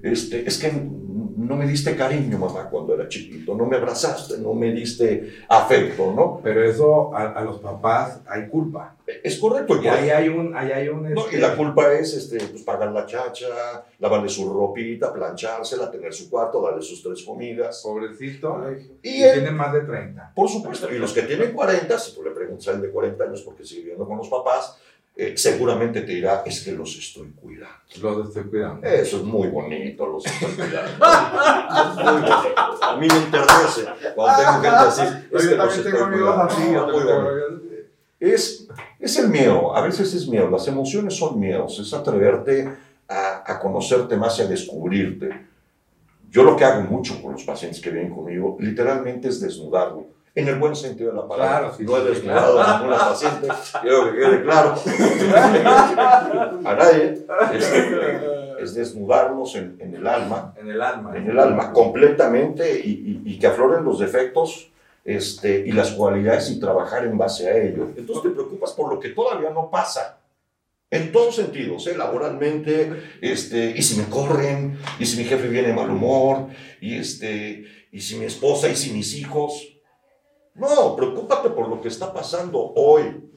Este, 0.00 0.46
es 0.46 0.58
que 0.58 0.70
no 1.46 1.56
me 1.56 1.66
diste 1.66 1.96
cariño, 1.96 2.38
mamá, 2.38 2.68
cuando 2.68 2.94
era 2.94 3.08
chiquito, 3.08 3.54
no 3.54 3.66
me 3.66 3.76
abrazaste, 3.76 4.38
no 4.38 4.54
me 4.54 4.72
diste 4.72 5.44
afecto, 5.48 6.12
¿no? 6.12 6.40
Pero 6.42 6.64
eso 6.64 7.14
a, 7.14 7.40
los 7.42 7.58
papás 7.60 8.20
hay 8.26 8.48
culpa. 8.48 8.96
Es 9.22 9.38
correcto. 9.38 9.80
Y 9.80 9.86
ahí 9.86 10.10
hay 10.10 10.28
un... 10.28 10.56
Ahí 10.56 10.72
hay 10.72 10.88
un 10.88 11.08
y 11.08 11.18
este, 11.18 11.38
la 11.38 11.56
culpa 11.56 11.92
es 11.92 12.14
este, 12.14 12.38
pues, 12.48 12.62
pagar 12.62 12.90
la 12.92 13.06
chacha, 13.06 13.84
lavarle 13.98 14.28
su 14.28 14.52
ropita, 14.52 15.12
planchársela, 15.12 15.90
tener 15.90 16.12
su 16.12 16.28
cuarto, 16.28 16.60
darle 16.60 16.82
sus 16.82 17.02
tres 17.02 17.22
comidas. 17.22 17.80
Pobrecito. 17.82 18.60
Y, 19.02 19.22
tiene 19.22 19.50
más 19.52 19.72
de 19.72 19.80
30. 19.82 20.32
Por 20.34 20.48
supuesto. 20.48 20.92
Y 20.92 20.98
los 20.98 21.12
que 21.12 21.22
tienen 21.22 21.52
40, 21.52 21.98
si 21.98 22.14
tú 22.14 22.22
le 22.24 22.30
preguntas 22.30 22.66
a 22.68 22.72
él 22.72 22.80
de 22.80 22.90
40 22.90 23.24
años 23.24 23.42
porque 23.42 23.64
sigue 23.64 23.82
viviendo 23.82 24.06
con 24.06 24.18
los 24.18 24.28
papás, 24.28 24.76
eh, 25.18 25.32
seguramente 25.34 26.02
te 26.02 26.12
dirá, 26.12 26.42
es 26.44 26.62
que 26.62 26.72
los 26.72 26.94
estoy 26.98 27.30
cuidando. 27.30 27.74
Los 28.02 28.28
estoy 28.28 28.44
cuidando. 28.50 28.86
Eso 28.86 29.16
es 29.16 29.22
muy 29.22 29.48
bonito, 29.48 30.06
los 30.06 30.26
estoy 30.26 30.52
cuidando. 30.52 30.90
muy 31.94 32.12
bonito. 32.12 32.82
A 32.82 32.96
mí 33.00 33.08
me 33.08 33.16
enternece 33.16 33.86
cuando 34.14 34.42
tengo 34.42 34.52
gente 34.52 34.68
así. 34.68 35.02
Es 35.32 35.48
que 35.48 35.56
los 35.56 35.76
estoy 35.78 35.92
cuidando. 35.92 36.48
Es, 38.20 38.68
es 39.00 39.18
el 39.18 39.28
miedo, 39.28 39.74
a 39.74 39.80
veces 39.80 40.12
es 40.12 40.28
miedo, 40.28 40.50
las 40.50 40.68
emociones 40.68 41.14
son 41.16 41.40
miedos, 41.40 41.78
es 41.78 41.94
atreverte 41.94 42.70
a, 43.08 43.42
a 43.46 43.58
conocerte 43.58 44.16
más 44.16 44.38
y 44.38 44.42
a 44.42 44.46
descubrirte. 44.46 45.46
Yo 46.28 46.42
lo 46.42 46.56
que 46.56 46.64
hago 46.64 46.82
mucho 46.82 47.22
con 47.22 47.32
los 47.32 47.44
pacientes 47.44 47.80
que 47.80 47.88
vienen 47.88 48.12
conmigo, 48.12 48.58
literalmente 48.60 49.28
es 49.28 49.40
desnudarlo 49.40 50.15
en 50.36 50.48
el 50.48 50.56
buen 50.56 50.76
sentido 50.76 51.10
de 51.10 51.16
la 51.16 51.26
palabra. 51.26 51.58
Claro, 51.58 51.74
si 51.74 51.82
no 51.84 51.96
he 51.96 52.04
desnudado 52.04 52.60
a 52.60 52.78
ninguna 52.78 52.98
paciente, 52.98 53.48
quiero 53.80 54.12
que 54.12 54.18
quede 54.18 54.42
claro. 54.42 54.74
a 56.64 56.74
nadie. 56.74 57.26
Es, 58.60 58.74
desnudarnos 58.74 59.54
en, 59.56 59.78
el 59.80 60.06
alma. 60.06 60.54
En 60.58 60.68
el 60.68 60.82
alma. 60.82 61.16
En 61.16 61.30
el 61.30 61.38
alma, 61.38 61.72
completamente 61.72 62.78
y, 62.78 63.38
que 63.38 63.46
afloren 63.46 63.82
los 63.84 63.98
defectos 63.98 64.70
este, 65.04 65.60
y 65.66 65.72
las 65.72 65.92
cualidades 65.92 66.50
y 66.50 66.60
trabajar 66.60 67.04
en 67.04 67.16
base 67.16 67.48
a 67.48 67.56
ello. 67.56 67.88
Entonces 67.96 68.24
te 68.24 68.30
preocupas 68.30 68.72
por 68.72 68.92
lo 68.92 69.00
que 69.00 69.10
todavía 69.10 69.50
no 69.50 69.70
pasa. 69.70 70.18
En 70.90 71.12
todos 71.12 71.34
sentidos, 71.34 71.86
¿eh? 71.86 71.96
laboralmente, 71.96 72.92
este, 73.20 73.72
y 73.76 73.82
si 73.82 73.98
me 73.98 74.04
corren, 74.04 74.78
y 74.98 75.06
si 75.06 75.16
mi 75.16 75.24
jefe 75.24 75.48
viene 75.48 75.68
de 75.68 75.74
mal 75.74 75.90
humor, 75.90 76.48
y, 76.80 76.96
este, 76.96 77.64
y 77.90 78.00
si 78.00 78.16
mi 78.16 78.26
esposa, 78.26 78.68
y 78.68 78.76
si 78.76 78.92
mis 78.92 79.14
hijos, 79.16 79.75
no, 80.58 80.96
preocúpate 80.96 81.50
por 81.50 81.68
lo 81.68 81.80
que 81.80 81.88
está 81.88 82.12
pasando 82.12 82.72
hoy, 82.76 83.30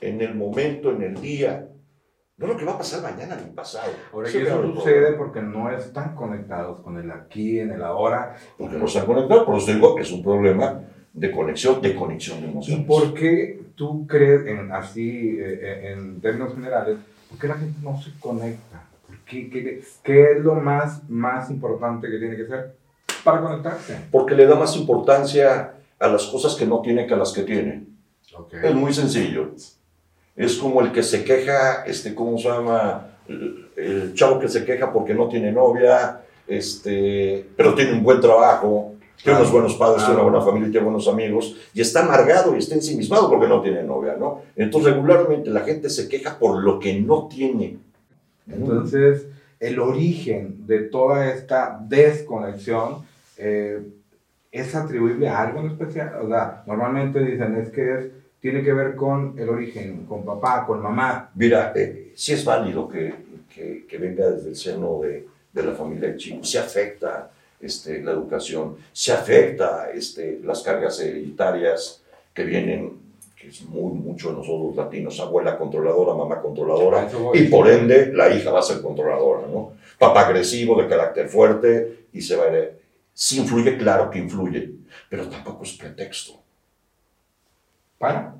en 0.00 0.20
el 0.20 0.34
momento, 0.34 0.90
en 0.90 1.02
el 1.02 1.20
día. 1.20 1.68
No 2.38 2.46
lo 2.46 2.56
que 2.56 2.64
va 2.64 2.72
a 2.72 2.78
pasar 2.78 3.02
mañana 3.02 3.36
ni 3.36 3.52
pasado. 3.52 3.92
Ahora, 4.12 4.30
y 4.30 4.36
eso 4.38 4.62
sucede 4.74 5.12
porque 5.12 5.40
no 5.42 5.70
están 5.70 6.16
conectados 6.16 6.80
con 6.80 6.98
el 6.98 7.10
aquí, 7.10 7.60
en 7.60 7.72
el 7.72 7.82
ahora. 7.82 8.34
Porque 8.58 8.76
no 8.76 8.86
están 8.86 9.06
conectados, 9.06 9.44
por 9.44 9.58
eso 9.58 9.72
digo 9.72 9.94
que 9.94 10.02
es 10.02 10.10
un 10.10 10.22
problema 10.22 10.80
de 11.12 11.30
conexión, 11.30 11.80
de 11.82 11.94
conexión 11.94 12.40
de 12.40 12.48
emociones. 12.48 12.84
¿Y 12.84 12.86
por 12.86 13.14
qué 13.14 13.60
tú 13.76 14.06
crees, 14.06 14.46
en, 14.46 14.72
así, 14.72 15.38
eh, 15.38 15.60
eh, 15.62 15.92
en 15.92 16.20
términos 16.20 16.54
generales, 16.54 16.96
por 17.28 17.38
qué 17.38 17.48
la 17.48 17.54
gente 17.54 17.78
no 17.82 18.00
se 18.00 18.10
conecta? 18.18 18.88
¿Qué, 19.26 19.48
qué, 19.50 19.84
qué 20.02 20.32
es 20.32 20.40
lo 20.40 20.54
más, 20.54 21.08
más 21.08 21.50
importante 21.50 22.10
que 22.10 22.18
tiene 22.18 22.36
que 22.36 22.46
ser 22.46 22.74
para 23.22 23.40
conectarse? 23.40 23.98
Porque 24.10 24.34
le 24.34 24.46
da 24.46 24.56
más 24.56 24.76
importancia 24.76 25.74
a 26.02 26.08
las 26.08 26.24
cosas 26.24 26.56
que 26.56 26.66
no 26.66 26.82
tiene 26.82 27.06
que 27.06 27.14
a 27.14 27.16
las 27.16 27.32
que 27.32 27.42
tiene. 27.42 27.84
Es 28.62 28.74
muy 28.74 28.92
sencillo. 28.92 29.50
Es 30.34 30.56
como 30.56 30.80
el 30.80 30.90
que 30.90 31.02
se 31.02 31.22
queja, 31.22 31.84
este, 31.84 32.12
¿cómo 32.14 32.36
se 32.38 32.48
llama? 32.48 33.18
El, 33.28 34.12
chavo 34.14 34.40
que 34.40 34.48
se 34.48 34.64
queja 34.64 34.92
porque 34.92 35.14
no 35.14 35.28
tiene 35.28 35.52
novia, 35.52 36.22
este, 36.46 37.46
pero 37.56 37.74
tiene 37.74 37.92
un 37.92 38.02
buen 38.02 38.20
trabajo. 38.20 38.94
tiene 39.22 39.38
unos 39.38 39.52
buenos 39.52 39.74
padres, 39.76 40.04
tiene 40.04 40.20
una 40.20 40.28
buena 40.28 40.44
familia, 40.44 40.70
tiene 40.72 40.84
buenos 40.84 41.06
amigos, 41.06 41.56
y 41.72 41.80
está 41.80 42.04
amargado 42.04 42.56
y 42.56 42.58
está 42.58 42.74
ensimismado 42.74 43.30
porque 43.30 43.46
no 43.46 43.60
tiene 43.60 43.84
novia, 43.84 44.16
¿no? 44.18 44.42
Entonces, 44.56 44.94
regularmente 44.94 45.50
la 45.50 45.60
gente 45.60 45.88
se 45.88 46.08
queja 46.08 46.36
por 46.36 46.64
lo 46.64 46.80
que 46.80 47.00
no 47.00 47.28
tiene. 47.28 47.78
Entonces, 48.50 49.28
el 49.60 49.78
origen 49.78 50.66
de 50.66 50.80
toda 50.80 51.32
esta 51.32 51.78
desconexión 51.88 53.06
eh, 53.36 53.82
es 54.52 54.74
atribuible 54.74 55.28
a 55.28 55.42
algo 55.42 55.60
en 55.60 55.70
especial. 55.70 56.14
O 56.22 56.28
sea, 56.28 56.62
normalmente 56.66 57.18
dicen 57.20 57.56
es 57.56 57.70
que 57.70 57.94
es, 57.94 58.06
tiene 58.38 58.62
que 58.62 58.72
ver 58.72 58.94
con 58.94 59.34
el 59.38 59.48
origen, 59.48 60.04
con 60.06 60.24
papá, 60.24 60.66
con 60.66 60.82
mamá. 60.82 61.30
Mira, 61.34 61.72
eh, 61.74 62.12
sí 62.14 62.34
es 62.34 62.44
válido 62.44 62.88
que, 62.88 63.14
que, 63.52 63.86
que 63.88 63.98
venga 63.98 64.30
desde 64.30 64.50
el 64.50 64.56
seno 64.56 65.00
de, 65.00 65.26
de 65.52 65.62
la 65.62 65.72
familia 65.72 66.08
del 66.08 66.18
chico, 66.18 66.44
se 66.44 66.58
afecta 66.58 67.30
este, 67.60 68.02
la 68.02 68.12
educación, 68.12 68.76
se 68.92 69.12
afecta 69.12 69.90
este, 69.92 70.40
las 70.42 70.62
cargas 70.62 70.98
hereditarias 71.00 72.02
que 72.34 72.44
vienen, 72.44 72.92
que 73.36 73.48
es 73.48 73.62
muy 73.66 73.92
mucho 73.92 74.30
de 74.30 74.36
nosotros 74.36 74.74
latinos, 74.76 75.20
abuela 75.20 75.56
controladora, 75.56 76.14
mamá 76.14 76.40
controladora, 76.40 77.08
y 77.34 77.44
por 77.44 77.68
ende 77.68 78.12
la 78.12 78.34
hija 78.34 78.50
va 78.50 78.60
a 78.60 78.62
ser 78.62 78.80
controladora, 78.80 79.46
¿no? 79.46 79.72
Papá 79.98 80.26
agresivo, 80.26 80.80
de 80.80 80.88
carácter 80.88 81.28
fuerte, 81.28 82.06
y 82.12 82.20
se 82.20 82.36
va 82.36 82.44
a... 82.44 82.81
Sí 83.14 83.40
influye, 83.40 83.76
claro 83.76 84.10
que 84.10 84.18
influye, 84.18 84.74
pero 85.08 85.28
tampoco 85.28 85.64
es 85.64 85.72
pretexto. 85.74 86.42
¿Para? 87.98 88.34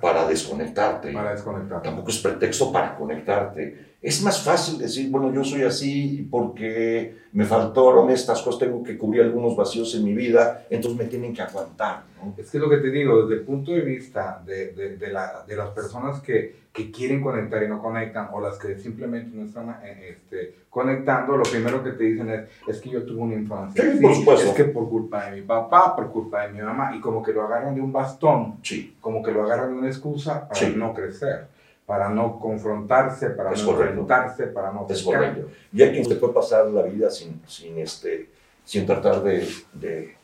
Para 0.00 0.26
desconectarte. 0.26 1.12
Para 1.12 1.32
desconectarte. 1.32 1.88
Tampoco 1.88 2.10
es 2.10 2.18
pretexto 2.18 2.72
para 2.72 2.96
conectarte 2.96 3.87
es 4.00 4.22
más 4.22 4.42
fácil 4.44 4.78
decir, 4.78 5.10
bueno, 5.10 5.32
yo 5.32 5.42
soy 5.42 5.62
así 5.62 6.28
porque 6.30 7.16
me 7.32 7.44
faltaron 7.44 8.10
estas 8.10 8.40
cosas, 8.42 8.60
tengo 8.60 8.82
que 8.82 8.96
cubrir 8.96 9.22
algunos 9.22 9.56
vacíos 9.56 9.92
en 9.96 10.04
mi 10.04 10.14
vida, 10.14 10.66
entonces 10.70 10.98
me 10.98 11.06
tienen 11.06 11.34
que 11.34 11.42
aguantar. 11.42 12.04
¿no? 12.16 12.32
Es 12.36 12.48
que 12.48 12.60
lo 12.60 12.70
que 12.70 12.76
te 12.76 12.90
digo, 12.90 13.22
desde 13.22 13.40
el 13.40 13.46
punto 13.46 13.72
de 13.72 13.80
vista 13.80 14.40
de, 14.46 14.72
de, 14.72 14.96
de, 14.96 15.08
la, 15.08 15.44
de 15.46 15.56
las 15.56 15.70
personas 15.70 16.20
que, 16.20 16.68
que, 16.72 16.92
quieren 16.92 17.20
conectar 17.20 17.60
y 17.64 17.68
no 17.68 17.82
conectan, 17.82 18.28
o 18.32 18.40
las 18.40 18.56
que 18.56 18.78
simplemente 18.78 19.36
no 19.36 19.44
están 19.44 19.68
eh, 19.82 20.16
este, 20.16 20.54
conectando, 20.70 21.36
lo 21.36 21.42
primero 21.42 21.82
que 21.82 21.90
te 21.90 22.04
dicen 22.04 22.30
es, 22.30 22.48
es 22.68 22.80
que 22.80 22.90
yo 22.90 23.02
tuve 23.02 23.20
una 23.22 23.34
infancia. 23.34 23.82
Sí, 23.82 23.98
por 24.00 24.14
supuesto. 24.14 24.48
Es 24.50 24.54
que 24.54 24.64
por 24.64 24.88
culpa 24.88 25.28
de 25.28 25.40
mi 25.40 25.42
papá, 25.42 25.96
por 25.96 26.12
culpa 26.12 26.46
de 26.46 26.52
mi 26.52 26.60
mamá, 26.60 26.94
y 26.94 27.00
como 27.00 27.20
que 27.20 27.32
lo 27.32 27.42
agarran 27.42 27.74
de 27.74 27.80
un 27.80 27.92
bastón, 27.92 28.58
sí. 28.62 28.96
como 29.00 29.24
que 29.24 29.32
lo 29.32 29.42
agarran 29.42 29.72
de 29.72 29.78
una 29.78 29.88
excusa 29.88 30.48
para 30.48 30.60
Sí. 30.60 30.72
no 30.76 30.94
crecer 30.94 31.57
para 31.88 32.10
no 32.10 32.38
confrontarse, 32.38 33.30
para 33.30 33.52
Es 33.54 33.62
no 33.62 33.68
correcto. 33.72 34.00
enfrentarse, 34.02 34.46
para 34.48 34.70
no 34.72 34.86
Es 34.90 35.02
buscar. 35.02 35.22
correcto. 35.30 35.48
Y 35.72 35.82
hay 35.82 35.90
quien 35.92 36.04
se 36.04 36.16
puede 36.16 36.34
pasar 36.34 36.66
la 36.66 36.82
vida 36.82 37.10
sin, 37.10 37.40
sin, 37.46 37.78
este, 37.78 38.28
sin 38.62 38.84
tratar 38.84 39.22
de, 39.22 39.48
de, 39.72 40.14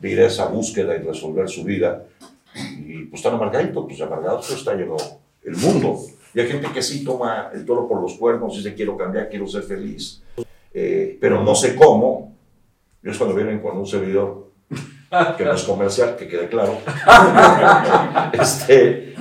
de 0.00 0.10
ir 0.10 0.20
a 0.20 0.26
esa 0.26 0.46
búsqueda 0.46 0.96
y 0.96 0.98
resolver 1.02 1.48
su 1.48 1.62
vida. 1.62 2.02
Y 2.78 3.04
pues 3.04 3.20
están 3.20 3.34
amargaditos, 3.34 3.84
pues 3.86 4.00
amargados 4.00 4.44
pues, 4.48 4.58
está 4.58 4.74
lleno 4.74 4.96
el 5.44 5.56
mundo. 5.56 6.00
Y 6.34 6.40
hay 6.40 6.48
gente 6.48 6.66
que 6.74 6.82
sí 6.82 7.04
toma 7.04 7.50
el 7.54 7.64
toro 7.64 7.86
por 7.86 8.02
los 8.02 8.14
cuernos 8.14 8.52
y 8.54 8.56
dice 8.58 8.74
quiero 8.74 8.96
cambiar, 8.96 9.28
quiero 9.28 9.46
ser 9.46 9.62
feliz, 9.62 10.20
Eh, 10.74 11.16
pero 11.20 11.44
no 11.44 11.54
sé 11.54 11.76
cómo. 11.76 12.34
Y 13.04 13.08
es 13.10 13.16
cuando 13.16 13.36
vienen 13.36 13.60
con 13.60 13.76
un 13.78 13.86
servidor 13.86 14.48
que 15.36 15.44
no 15.44 15.52
es 15.54 15.62
comercial, 15.62 16.16
que 16.16 16.26
quede 16.28 16.48
claro. 16.48 16.76
este, 18.32 19.14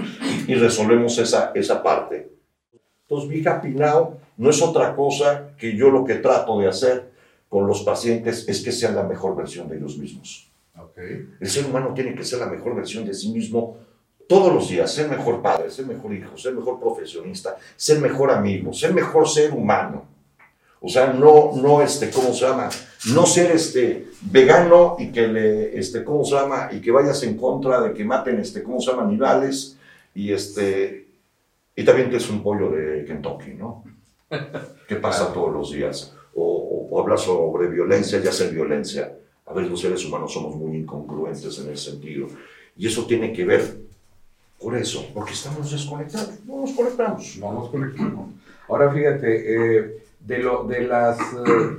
y 0.48 0.56
resolvemos 0.56 1.18
esa, 1.18 1.52
esa 1.54 1.84
parte. 1.84 2.32
Entonces, 3.02 3.30
Be 3.30 3.50
Happy 3.50 3.70
Now 3.70 4.18
no 4.38 4.50
es 4.50 4.62
otra 4.62 4.96
cosa 4.96 5.50
que 5.58 5.76
yo 5.76 5.90
lo 5.90 6.04
que 6.06 6.16
trato 6.16 6.60
de 6.60 6.68
hacer 6.68 7.12
con 7.50 7.68
los 7.68 7.84
pacientes 7.84 8.48
es 8.48 8.62
que 8.62 8.72
sean 8.72 8.96
la 8.96 9.04
mejor 9.04 9.36
versión 9.36 9.68
de 9.70 9.78
ellos 9.78 9.98
mismos. 9.98 10.52
Ok. 10.78 10.98
El 11.40 11.50
ser 11.50 11.66
humano 11.66 11.94
tiene 11.94 12.14
que 12.14 12.24
ser 12.24 12.40
la 12.40 12.48
mejor 12.48 12.76
versión 12.76 13.06
de 13.06 13.14
sí 13.14 13.32
mismo 13.32 13.78
todos 14.28 14.54
los 14.54 14.70
días, 14.70 14.92
ser 14.92 15.08
mejor 15.08 15.42
padre, 15.42 15.70
ser 15.70 15.86
mejor 15.86 16.14
hijo, 16.14 16.38
ser 16.38 16.54
mejor 16.54 16.80
profesionista, 16.80 17.58
ser 17.78 18.00
mejor 18.00 18.30
amigo, 18.32 18.74
ser 18.74 18.94
mejor 18.94 19.28
ser 19.28 19.54
humano. 19.54 20.06
O 20.82 20.90
sea, 20.90 21.14
no, 21.14 21.54
no, 21.56 21.82
este, 21.82 22.12
¿cómo 22.12 22.34
se 22.34 22.46
llama? 22.46 22.70
No 23.14 23.26
ser, 23.26 23.52
este, 23.52 24.08
vegano 24.22 24.96
y 25.00 25.12
que 25.12 25.28
le, 25.28 25.80
este, 25.80 26.04
¿cómo 26.04 26.24
se 26.24 26.36
llama? 26.36 26.70
Y 26.72 26.82
que 26.82 26.92
vayas 26.92 27.24
en 27.24 27.38
contra 27.38 27.82
de 27.82 27.94
que 27.94 28.04
maten, 28.04 28.40
este, 28.40 28.62
¿cómo 28.62 28.80
se 28.80 28.92
llama? 28.92 29.04
Animales 29.04 29.77
y, 30.22 30.34
este, 30.34 31.08
y 31.76 31.84
también 31.86 32.10
que 32.10 32.18
es 32.18 32.30
un 32.30 32.42
pollo 32.42 32.70
de 32.72 33.06
Kentucky, 33.06 33.54
¿no? 33.54 33.84
¿Qué 34.88 34.96
pasa 34.96 35.32
todos 35.34 35.54
los 35.54 35.72
días? 35.72 36.14
O, 36.34 36.88
o- 36.92 37.02
hablar 37.02 37.20
sobre 37.20 37.68
violencia 37.68 38.20
y 38.24 38.28
hacer 38.28 38.52
violencia. 38.54 39.14
A 39.46 39.54
veces 39.54 39.70
los 39.72 39.80
seres 39.82 40.04
humanos 40.06 40.34
somos 40.34 40.56
muy 40.56 40.78
incongruentes 40.78 41.60
en 41.60 41.72
ese 41.72 41.92
sentido. 41.92 42.28
Y 42.76 42.88
eso 42.88 43.06
tiene 43.06 43.32
que 43.32 43.46
ver 43.46 43.78
por 44.60 44.76
eso, 44.76 45.06
porque 45.14 45.34
estamos 45.34 45.72
desconectados. 45.72 46.32
No 46.46 46.62
nos 46.62 46.72
conectamos. 46.72 47.38
No 47.40 47.54
nos 47.54 47.70
conectamos. 47.70 48.30
Ahora 48.68 48.92
fíjate, 48.92 49.30
eh, 49.78 50.04
de, 50.20 50.38
lo, 50.40 50.64
de, 50.64 50.82
las, 50.88 51.20
eh, 51.20 51.78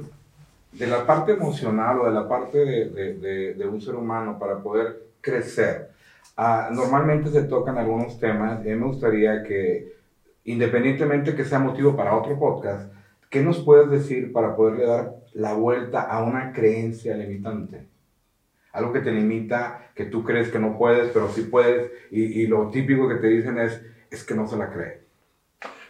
de 0.73 0.87
la 0.87 1.05
parte 1.05 1.33
emocional 1.33 2.01
o 2.01 2.05
de 2.07 2.13
la 2.13 2.29
parte 2.29 2.59
de, 2.59 2.89
de- 2.91 3.15
de- 3.15 3.55
de 3.55 3.67
un 3.67 3.81
ser 3.83 3.95
humano 3.97 4.39
para 4.39 4.59
poder 4.63 5.03
crecer, 5.21 5.91
ah, 6.39 6.71
normalmente 6.73 7.29
se 7.31 7.43
tocan 7.43 7.77
algunos 7.77 8.19
temas 8.19 8.65
y 8.65 8.71
a 8.71 8.75
mí 8.75 8.81
me 8.81 8.87
gustaría 8.87 9.43
que, 9.43 9.93
independientemente 10.45 11.35
que 11.35 11.45
sea 11.45 11.59
motivo 11.59 11.95
para 11.95 12.17
otro 12.17 12.39
podcast, 12.39 12.91
¿qué 13.29 13.43
nos 13.43 13.59
puedes 13.59 13.91
decir 13.91 14.33
para 14.33 14.57
poderle 14.57 14.87
dar 14.87 15.17
la 15.35 15.53
vuelta 15.53 16.01
a 16.01 16.23
una 16.23 16.53
creencia 16.53 17.15
limitante? 17.15 17.87
Algo 18.73 18.93
que 18.93 19.01
te 19.01 19.11
limita, 19.11 19.91
que 19.95 20.07
tú 20.07 20.25
crees 20.25 20.49
que 20.49 20.59
no 20.59 20.79
puedes, 20.79 21.11
pero 21.11 21.29
sí 21.29 21.43
puedes, 21.43 21.91
y, 22.11 22.23
y 22.23 22.47
lo 22.47 22.71
típico 22.71 23.09
que 23.09 23.17
te 23.17 23.27
dicen 23.27 23.59
es, 23.59 23.83
es 24.11 24.25
que 24.25 24.35
no 24.35 24.47
se 24.47 24.57
la 24.57 24.71
cree. 24.71 25.01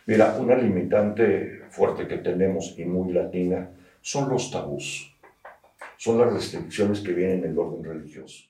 Mira, 0.07 0.37
una 0.41 0.57
limitante 0.57 1.65
fuerte 1.69 2.09
que 2.09 2.17
tenemos 2.17 2.75
y 2.79 2.85
muy 2.87 3.13
latina 3.13 3.71
son 4.01 4.31
los 4.31 4.51
tabús. 4.51 5.15
Son 5.99 6.19
las 6.19 6.33
restricciones 6.33 7.01
que 7.01 7.13
vienen 7.13 7.45
en 7.45 7.51
el 7.51 7.59
orden 7.59 7.85
religioso. 7.85 8.45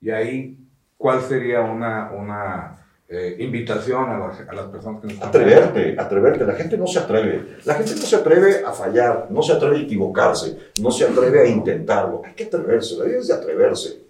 Y 0.00 0.10
ahí, 0.10 0.58
¿cuál 1.02 1.20
sería 1.20 1.60
una, 1.62 2.12
una 2.16 2.78
eh, 3.08 3.36
invitación 3.40 4.08
a 4.08 4.18
las, 4.20 4.40
a 4.48 4.52
las 4.52 4.66
personas 4.66 5.00
que 5.00 5.08
nos 5.08 5.14
están 5.14 5.28
Atreverte, 5.30 5.96
atreverte. 5.98 6.44
La 6.46 6.54
gente 6.54 6.78
no 6.78 6.86
se 6.86 7.00
atreve. 7.00 7.56
La 7.64 7.74
gente 7.74 7.96
no 7.96 8.02
se 8.02 8.16
atreve 8.16 8.62
a 8.64 8.72
fallar, 8.72 9.26
no 9.28 9.42
se 9.42 9.52
atreve 9.52 9.78
a 9.78 9.80
equivocarse, 9.80 10.56
no 10.80 10.92
se 10.92 11.04
atreve 11.04 11.40
a 11.40 11.46
intentarlo. 11.46 12.22
Hay 12.24 12.34
que 12.34 12.44
atreverse, 12.44 12.96
la 12.96 13.04
vida 13.06 13.18
es 13.18 13.26
de 13.26 13.34
atreverse. 13.34 14.02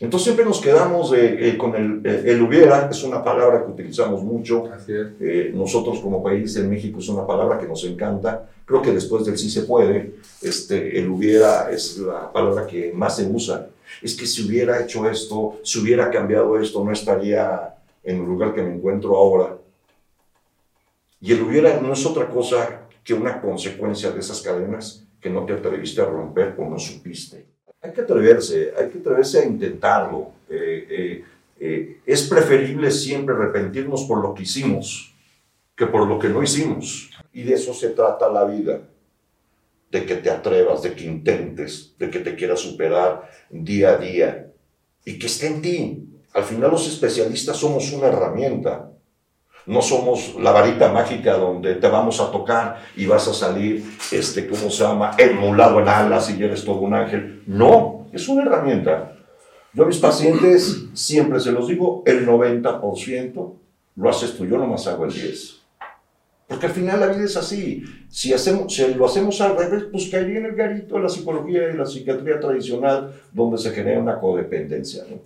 Entonces 0.00 0.24
siempre 0.24 0.44
nos 0.44 0.60
quedamos 0.60 1.12
eh, 1.12 1.48
eh, 1.48 1.56
con 1.56 1.76
el, 1.76 2.02
eh, 2.04 2.24
el 2.26 2.42
hubiera, 2.42 2.90
es 2.90 3.04
una 3.04 3.22
palabra 3.22 3.64
que 3.64 3.70
utilizamos 3.70 4.22
mucho. 4.24 4.64
Así 4.66 4.92
es. 4.92 5.06
Eh, 5.20 5.52
nosotros 5.54 6.00
como 6.00 6.24
país 6.24 6.56
en 6.56 6.68
México 6.68 6.98
es 6.98 7.08
una 7.08 7.24
palabra 7.24 7.56
que 7.56 7.68
nos 7.68 7.84
encanta. 7.84 8.50
Creo 8.64 8.82
que 8.82 8.90
después 8.90 9.24
del 9.24 9.38
sí 9.38 9.48
se 9.48 9.62
puede, 9.62 10.16
este, 10.42 10.98
el 10.98 11.08
hubiera 11.08 11.70
es 11.70 11.98
la 11.98 12.32
palabra 12.32 12.66
que 12.66 12.92
más 12.92 13.16
se 13.16 13.26
usa. 13.26 13.68
Es 14.02 14.14
que 14.16 14.26
si 14.26 14.46
hubiera 14.46 14.82
hecho 14.82 15.08
esto, 15.08 15.60
si 15.62 15.78
hubiera 15.80 16.10
cambiado 16.10 16.58
esto, 16.58 16.84
no 16.84 16.92
estaría 16.92 17.74
en 18.02 18.16
el 18.16 18.24
lugar 18.24 18.54
que 18.54 18.62
me 18.62 18.74
encuentro 18.74 19.16
ahora. 19.16 19.56
Y 21.20 21.32
el 21.32 21.42
hubiera 21.42 21.80
no 21.80 21.92
es 21.92 22.04
otra 22.04 22.28
cosa 22.28 22.82
que 23.02 23.14
una 23.14 23.40
consecuencia 23.40 24.10
de 24.10 24.20
esas 24.20 24.40
cadenas 24.42 25.04
que 25.20 25.30
no 25.30 25.44
te 25.44 25.54
atreviste 25.54 26.00
a 26.00 26.04
romper 26.04 26.54
o 26.58 26.68
no 26.68 26.78
supiste. 26.78 27.46
Hay 27.80 27.92
que 27.92 28.02
atreverse, 28.02 28.72
hay 28.78 28.90
que 28.90 28.98
atreverse 28.98 29.40
a 29.40 29.44
intentarlo. 29.46 30.32
Eh, 30.48 30.86
eh, 30.90 31.24
eh, 31.58 32.00
es 32.04 32.28
preferible 32.28 32.90
siempre 32.90 33.34
arrepentirnos 33.34 34.04
por 34.04 34.22
lo 34.22 34.34
que 34.34 34.42
hicimos 34.42 35.12
que 35.76 35.86
por 35.86 36.08
lo 36.08 36.18
que 36.18 36.28
no 36.28 36.42
hicimos. 36.42 37.10
Y 37.32 37.42
de 37.42 37.54
eso 37.54 37.74
se 37.74 37.90
trata 37.90 38.30
la 38.30 38.44
vida, 38.44 38.80
de 39.90 40.04
que 40.04 40.16
te 40.16 40.30
atrevas, 40.30 40.82
de 40.82 40.94
que 40.94 41.04
intentes, 41.04 41.94
de 41.98 42.10
que 42.10 42.20
te 42.20 42.34
quieras 42.34 42.60
superar 42.60 43.30
día 43.50 43.90
a 43.90 43.96
día 43.96 44.46
y 45.04 45.18
que 45.18 45.26
esté 45.26 45.46
en 45.46 45.62
ti. 45.62 46.08
Al 46.34 46.44
final 46.44 46.70
los 46.70 46.86
especialistas 46.86 47.56
somos 47.56 47.92
una 47.92 48.08
herramienta. 48.08 48.90
No 49.66 49.82
somos 49.82 50.36
la 50.40 50.52
varita 50.52 50.92
mágica 50.92 51.36
donde 51.36 51.74
te 51.74 51.88
vamos 51.88 52.20
a 52.20 52.30
tocar 52.30 52.84
y 52.96 53.06
vas 53.06 53.26
a 53.26 53.34
salir, 53.34 53.84
este, 54.12 54.46
¿cómo 54.46 54.70
se 54.70 54.84
llama?, 54.84 55.12
emulado 55.18 55.80
en 55.80 55.88
alas 55.88 56.30
y 56.30 56.42
eres 56.42 56.64
todo 56.64 56.80
un 56.80 56.94
ángel. 56.94 57.42
No, 57.46 58.06
es 58.12 58.28
una 58.28 58.42
herramienta. 58.42 59.16
Yo 59.72 59.82
a 59.82 59.86
mis 59.86 59.98
pacientes 59.98 60.84
siempre 60.94 61.40
se 61.40 61.52
los 61.52 61.68
digo, 61.68 62.02
el 62.06 62.26
90% 62.26 63.52
lo 63.96 64.10
haces 64.10 64.36
tú, 64.36 64.46
yo 64.46 64.56
nomás 64.56 64.86
hago 64.86 65.04
el 65.04 65.12
10%. 65.12 65.65
Porque 66.48 66.66
al 66.66 66.72
final 66.72 67.00
la 67.00 67.08
vida 67.08 67.24
es 67.24 67.36
así. 67.36 67.82
Si, 68.08 68.32
hacemos, 68.32 68.72
si 68.72 68.94
lo 68.94 69.06
hacemos 69.06 69.40
al 69.40 69.56
revés, 69.58 69.84
pues 69.90 70.08
caería 70.10 70.38
en 70.38 70.46
el 70.46 70.54
garito 70.54 70.94
de 70.96 71.02
la 71.02 71.08
psicología 71.08 71.70
y 71.70 71.76
la 71.76 71.86
psiquiatría 71.86 72.38
tradicional, 72.38 73.14
donde 73.32 73.58
se 73.58 73.70
genera 73.72 74.00
una 74.00 74.20
codependencia. 74.20 75.02
¿no? 75.10 75.16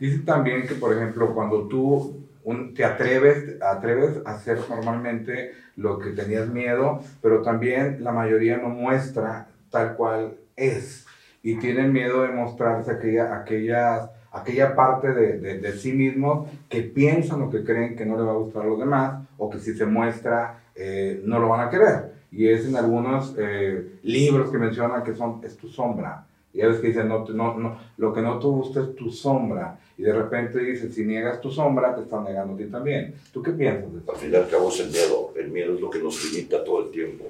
Dice 0.00 0.18
también 0.24 0.66
que, 0.66 0.74
por 0.74 0.92
ejemplo, 0.96 1.32
cuando 1.32 1.68
tú 1.68 2.24
un- 2.44 2.74
te 2.74 2.84
atreves, 2.84 3.60
atreves 3.62 4.18
a 4.24 4.32
hacer 4.32 4.58
normalmente 4.68 5.52
lo 5.76 5.98
que 5.98 6.10
tenías 6.10 6.48
miedo, 6.48 7.02
pero 7.22 7.42
también 7.42 7.98
la 8.02 8.10
mayoría 8.10 8.56
no 8.56 8.68
muestra 8.68 9.48
tal 9.70 9.94
cual 9.96 10.34
es. 10.56 11.06
Y 11.42 11.56
tienen 11.58 11.92
miedo 11.92 12.22
de 12.22 12.30
mostrarse 12.30 12.90
aquella, 12.90 13.36
aquellas, 13.36 14.10
aquella 14.32 14.74
parte 14.74 15.12
de, 15.12 15.38
de, 15.38 15.58
de 15.58 15.72
sí 15.72 15.92
mismos 15.92 16.48
que 16.68 16.82
piensan 16.82 17.42
o 17.42 17.50
que 17.50 17.64
creen 17.64 17.96
que 17.96 18.06
no 18.06 18.16
le 18.16 18.24
va 18.24 18.32
a 18.32 18.36
gustar 18.36 18.62
a 18.62 18.66
los 18.66 18.78
demás 18.78 19.22
o 19.36 19.48
que 19.48 19.58
si 19.58 19.74
se 19.74 19.86
muestra 19.86 20.60
eh, 20.74 21.20
no 21.24 21.38
lo 21.40 21.48
van 21.48 21.66
a 21.66 21.70
querer. 21.70 22.12
Y 22.30 22.48
es 22.48 22.66
en 22.66 22.76
algunos 22.76 23.34
eh, 23.38 23.98
libros 24.02 24.50
que 24.50 24.58
mencionan 24.58 25.02
que 25.02 25.14
son, 25.14 25.40
es 25.44 25.56
tu 25.56 25.68
sombra. 25.68 26.24
Y 26.52 26.60
a 26.60 26.66
veces 26.66 26.80
que 26.80 26.88
dicen, 26.88 27.08
no, 27.08 27.24
no, 27.26 27.54
no, 27.58 27.78
lo 27.96 28.12
que 28.12 28.22
no 28.22 28.38
te 28.38 28.46
gusta 28.46 28.80
es 28.80 28.94
tu 28.94 29.10
sombra. 29.10 29.78
Y 29.96 30.02
de 30.02 30.12
repente 30.12 30.58
dice, 30.60 30.90
si 30.92 31.04
niegas 31.04 31.40
tu 31.40 31.50
sombra, 31.50 31.94
te 31.94 32.02
están 32.02 32.24
negando 32.24 32.54
a 32.54 32.56
ti 32.56 32.64
también. 32.66 33.14
¿Tú 33.32 33.42
qué 33.42 33.52
piensas 33.52 33.92
de 33.92 33.98
eso? 34.00 34.12
Al 34.12 34.18
fin 34.18 34.32
y 34.32 34.36
al 34.36 34.48
cabo 34.48 34.68
es 34.68 34.80
el 34.80 34.90
miedo. 34.90 35.32
El 35.36 35.50
miedo 35.50 35.74
es 35.74 35.80
lo 35.80 35.90
que 35.90 35.98
nos 35.98 36.32
limita 36.32 36.64
todo 36.64 36.84
el 36.84 36.90
tiempo. 36.90 37.24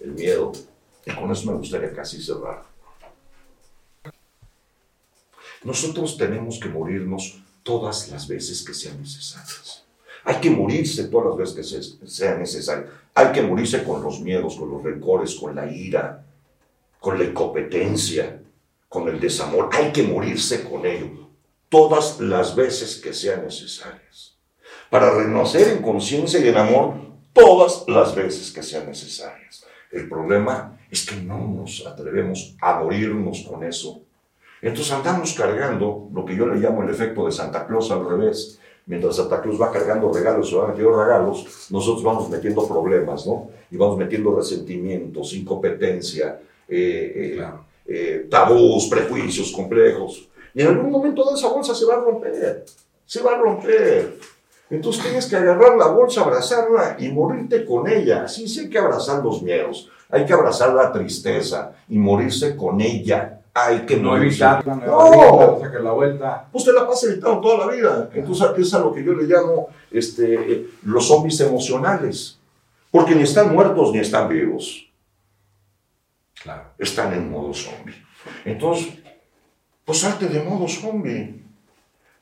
El 0.00 0.12
miedo. 0.12 0.52
Y 1.06 1.10
con 1.12 1.30
eso 1.30 1.50
me 1.50 1.58
gustaría 1.58 1.92
casi 1.92 2.22
cerrar. 2.22 2.69
Nosotros 5.62 6.16
tenemos 6.16 6.58
que 6.58 6.68
morirnos 6.68 7.42
todas 7.62 8.08
las 8.08 8.26
veces 8.26 8.62
que 8.62 8.74
sean 8.74 9.00
necesarias. 9.00 9.84
Hay 10.24 10.36
que 10.36 10.50
morirse 10.50 11.04
todas 11.04 11.38
las 11.38 11.54
veces 11.54 11.96
que 12.00 12.06
sea 12.06 12.36
necesario. 12.36 12.86
Hay 13.14 13.32
que 13.32 13.42
morirse 13.42 13.84
con 13.84 14.02
los 14.02 14.20
miedos, 14.20 14.56
con 14.56 14.70
los 14.70 14.82
rencores, 14.82 15.34
con 15.34 15.54
la 15.54 15.70
ira, 15.70 16.24
con 16.98 17.18
la 17.18 17.24
incompetencia, 17.24 18.40
con 18.88 19.08
el 19.08 19.20
desamor. 19.20 19.70
Hay 19.72 19.92
que 19.92 20.02
morirse 20.02 20.64
con 20.68 20.84
ello 20.84 21.30
todas 21.68 22.20
las 22.20 22.54
veces 22.54 22.96
que 22.96 23.14
sean 23.14 23.44
necesarias. 23.44 24.36
Para 24.90 25.10
renacer 25.10 25.68
en 25.68 25.82
conciencia 25.82 26.40
y 26.40 26.48
en 26.48 26.56
amor 26.56 26.94
todas 27.32 27.84
las 27.86 28.14
veces 28.14 28.50
que 28.50 28.62
sean 28.62 28.86
necesarias. 28.86 29.64
El 29.90 30.08
problema 30.08 30.78
es 30.90 31.06
que 31.06 31.16
no 31.16 31.38
nos 31.38 31.86
atrevemos 31.86 32.56
a 32.60 32.80
morirnos 32.80 33.42
con 33.48 33.64
eso. 33.64 34.02
Entonces 34.62 34.92
andamos 34.92 35.32
cargando 35.34 36.08
lo 36.12 36.24
que 36.24 36.36
yo 36.36 36.46
le 36.46 36.60
llamo 36.60 36.82
el 36.82 36.90
efecto 36.90 37.26
de 37.26 37.32
Santa 37.32 37.66
Claus 37.66 37.90
al 37.90 38.06
revés. 38.08 38.58
Mientras 38.86 39.16
Santa 39.16 39.40
Claus 39.40 39.60
va 39.60 39.70
cargando 39.70 40.12
regalos, 40.12 40.56
va 40.56 40.68
metiendo 40.68 41.00
regalos, 41.02 41.68
nosotros 41.70 42.02
vamos 42.02 42.28
metiendo 42.28 42.66
problemas, 42.66 43.26
¿no? 43.26 43.48
Y 43.70 43.76
vamos 43.76 43.96
metiendo 43.96 44.34
resentimientos, 44.34 45.32
incompetencia, 45.34 46.40
eh, 46.68 47.12
eh, 47.14 47.32
Claro. 47.36 47.64
eh, 47.86 48.26
tabús, 48.28 48.86
prejuicios 48.88 49.52
complejos. 49.52 50.28
Y 50.54 50.62
en 50.62 50.68
algún 50.68 50.90
momento 50.90 51.22
toda 51.22 51.36
esa 51.36 51.48
bolsa 51.48 51.74
se 51.74 51.84
va 51.84 51.94
a 51.94 52.00
romper, 52.00 52.64
se 53.06 53.22
va 53.22 53.32
a 53.34 53.38
romper. 53.38 54.18
Entonces 54.70 55.02
tienes 55.02 55.26
que 55.26 55.36
agarrar 55.36 55.76
la 55.76 55.88
bolsa, 55.88 56.22
abrazarla 56.22 56.96
y 56.98 57.08
morirte 57.08 57.64
con 57.64 57.88
ella. 57.88 58.28
Sí, 58.28 58.48
sí 58.48 58.60
hay 58.60 58.68
que 58.70 58.78
abrazar 58.78 59.22
los 59.22 59.42
miedos, 59.42 59.88
hay 60.08 60.24
que 60.24 60.32
abrazar 60.32 60.74
la 60.74 60.92
tristeza 60.92 61.72
y 61.88 61.98
morirse 61.98 62.56
con 62.56 62.80
ella. 62.80 63.39
Hay 63.52 63.80
que 63.80 63.96
No 63.96 64.16
evitarla, 64.16 64.76
no, 64.76 65.10
No. 65.10 65.60
sacar 65.60 65.80
la 65.80 65.90
vuelta. 65.92 66.48
Pues 66.52 66.64
te 66.64 66.72
la 66.72 66.86
pasa 66.86 67.08
evitando 67.08 67.40
toda 67.40 67.66
la 67.66 67.72
vida. 67.72 68.10
Entonces 68.14 68.46
es 68.58 68.74
a 68.74 68.78
lo 68.78 68.92
que 68.92 69.02
yo 69.04 69.12
le 69.12 69.24
llamo 69.24 69.68
este, 69.90 70.68
los 70.84 71.06
zombies 71.06 71.40
emocionales. 71.40 72.38
Porque 72.90 73.14
ni 73.14 73.22
están 73.22 73.52
muertos 73.52 73.92
ni 73.92 73.98
están 73.98 74.28
vivos. 74.28 74.88
Claro. 76.42 76.62
Están 76.78 77.12
en 77.12 77.30
modo 77.30 77.52
zombie. 77.52 77.94
Entonces, 78.44 78.94
pues 79.84 79.98
salte 79.98 80.26
de 80.26 80.42
modo 80.42 80.66
zombie. 80.68 81.42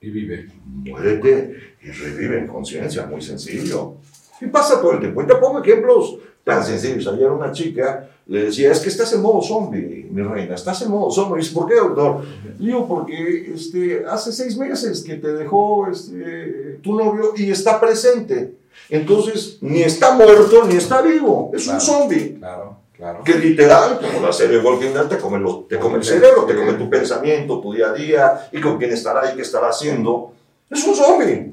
Y 0.00 0.10
vive. 0.10 0.48
Muérete 0.64 1.76
y 1.82 1.90
revive 1.90 2.38
en 2.38 2.46
conciencia, 2.46 3.06
muy 3.06 3.20
sencillo. 3.20 3.96
Y 4.40 4.46
pasa 4.46 4.80
todo 4.80 4.92
el 4.92 5.00
tiempo. 5.00 5.22
Y 5.22 5.26
te 5.26 5.34
pongo 5.36 5.62
ejemplos 5.62 6.18
tan 6.48 6.64
sencillos. 6.64 7.06
Ayer 7.06 7.30
una 7.30 7.52
chica 7.52 8.08
le 8.26 8.44
decía, 8.44 8.72
es 8.72 8.80
que 8.80 8.88
estás 8.88 9.12
en 9.12 9.20
modo 9.22 9.40
zombie, 9.42 10.06
mi 10.10 10.22
reina, 10.22 10.54
estás 10.54 10.80
en 10.82 10.90
modo 10.90 11.10
zombie. 11.10 11.38
Y 11.40 11.42
dice, 11.42 11.54
¿por 11.54 11.68
qué, 11.68 11.76
doctor? 11.76 12.22
Digo, 12.58 12.88
porque 12.88 13.52
este, 13.54 14.04
hace 14.06 14.32
seis 14.32 14.56
meses 14.56 15.02
que 15.02 15.14
te 15.16 15.32
dejó 15.34 15.86
este, 15.88 16.78
tu 16.82 16.94
novio 16.96 17.32
y 17.36 17.50
está 17.50 17.78
presente. 17.78 18.54
Entonces, 18.88 19.58
ni 19.60 19.82
está 19.82 20.14
muerto 20.14 20.64
ni 20.64 20.76
está 20.76 21.02
vivo. 21.02 21.50
Es 21.54 21.66
un 21.66 21.76
Claro. 21.78 21.80
zombie. 21.84 22.36
Claro, 22.38 22.76
claro. 22.96 23.24
Que 23.24 23.34
literal, 23.34 24.00
como 24.00 24.26
la 24.26 24.32
serie 24.32 24.58
Walking 24.60 24.92
Dead, 24.94 25.06
te 25.08 25.18
come, 25.18 25.38
lo- 25.38 25.64
te 25.68 25.78
come 25.78 25.96
el 25.98 26.04
cerebro, 26.04 26.44
te 26.44 26.54
come 26.56 26.72
tu 26.74 26.88
pensamiento, 26.88 27.60
tu 27.60 27.74
día 27.74 27.88
a 27.90 27.92
día, 27.92 28.48
y 28.52 28.60
con 28.60 28.78
quién 28.78 28.92
estará 28.92 29.30
y 29.32 29.36
qué 29.36 29.42
estará 29.42 29.68
haciendo. 29.68 30.32
Es 30.70 30.82
un 30.86 30.94
zombie. 30.94 31.52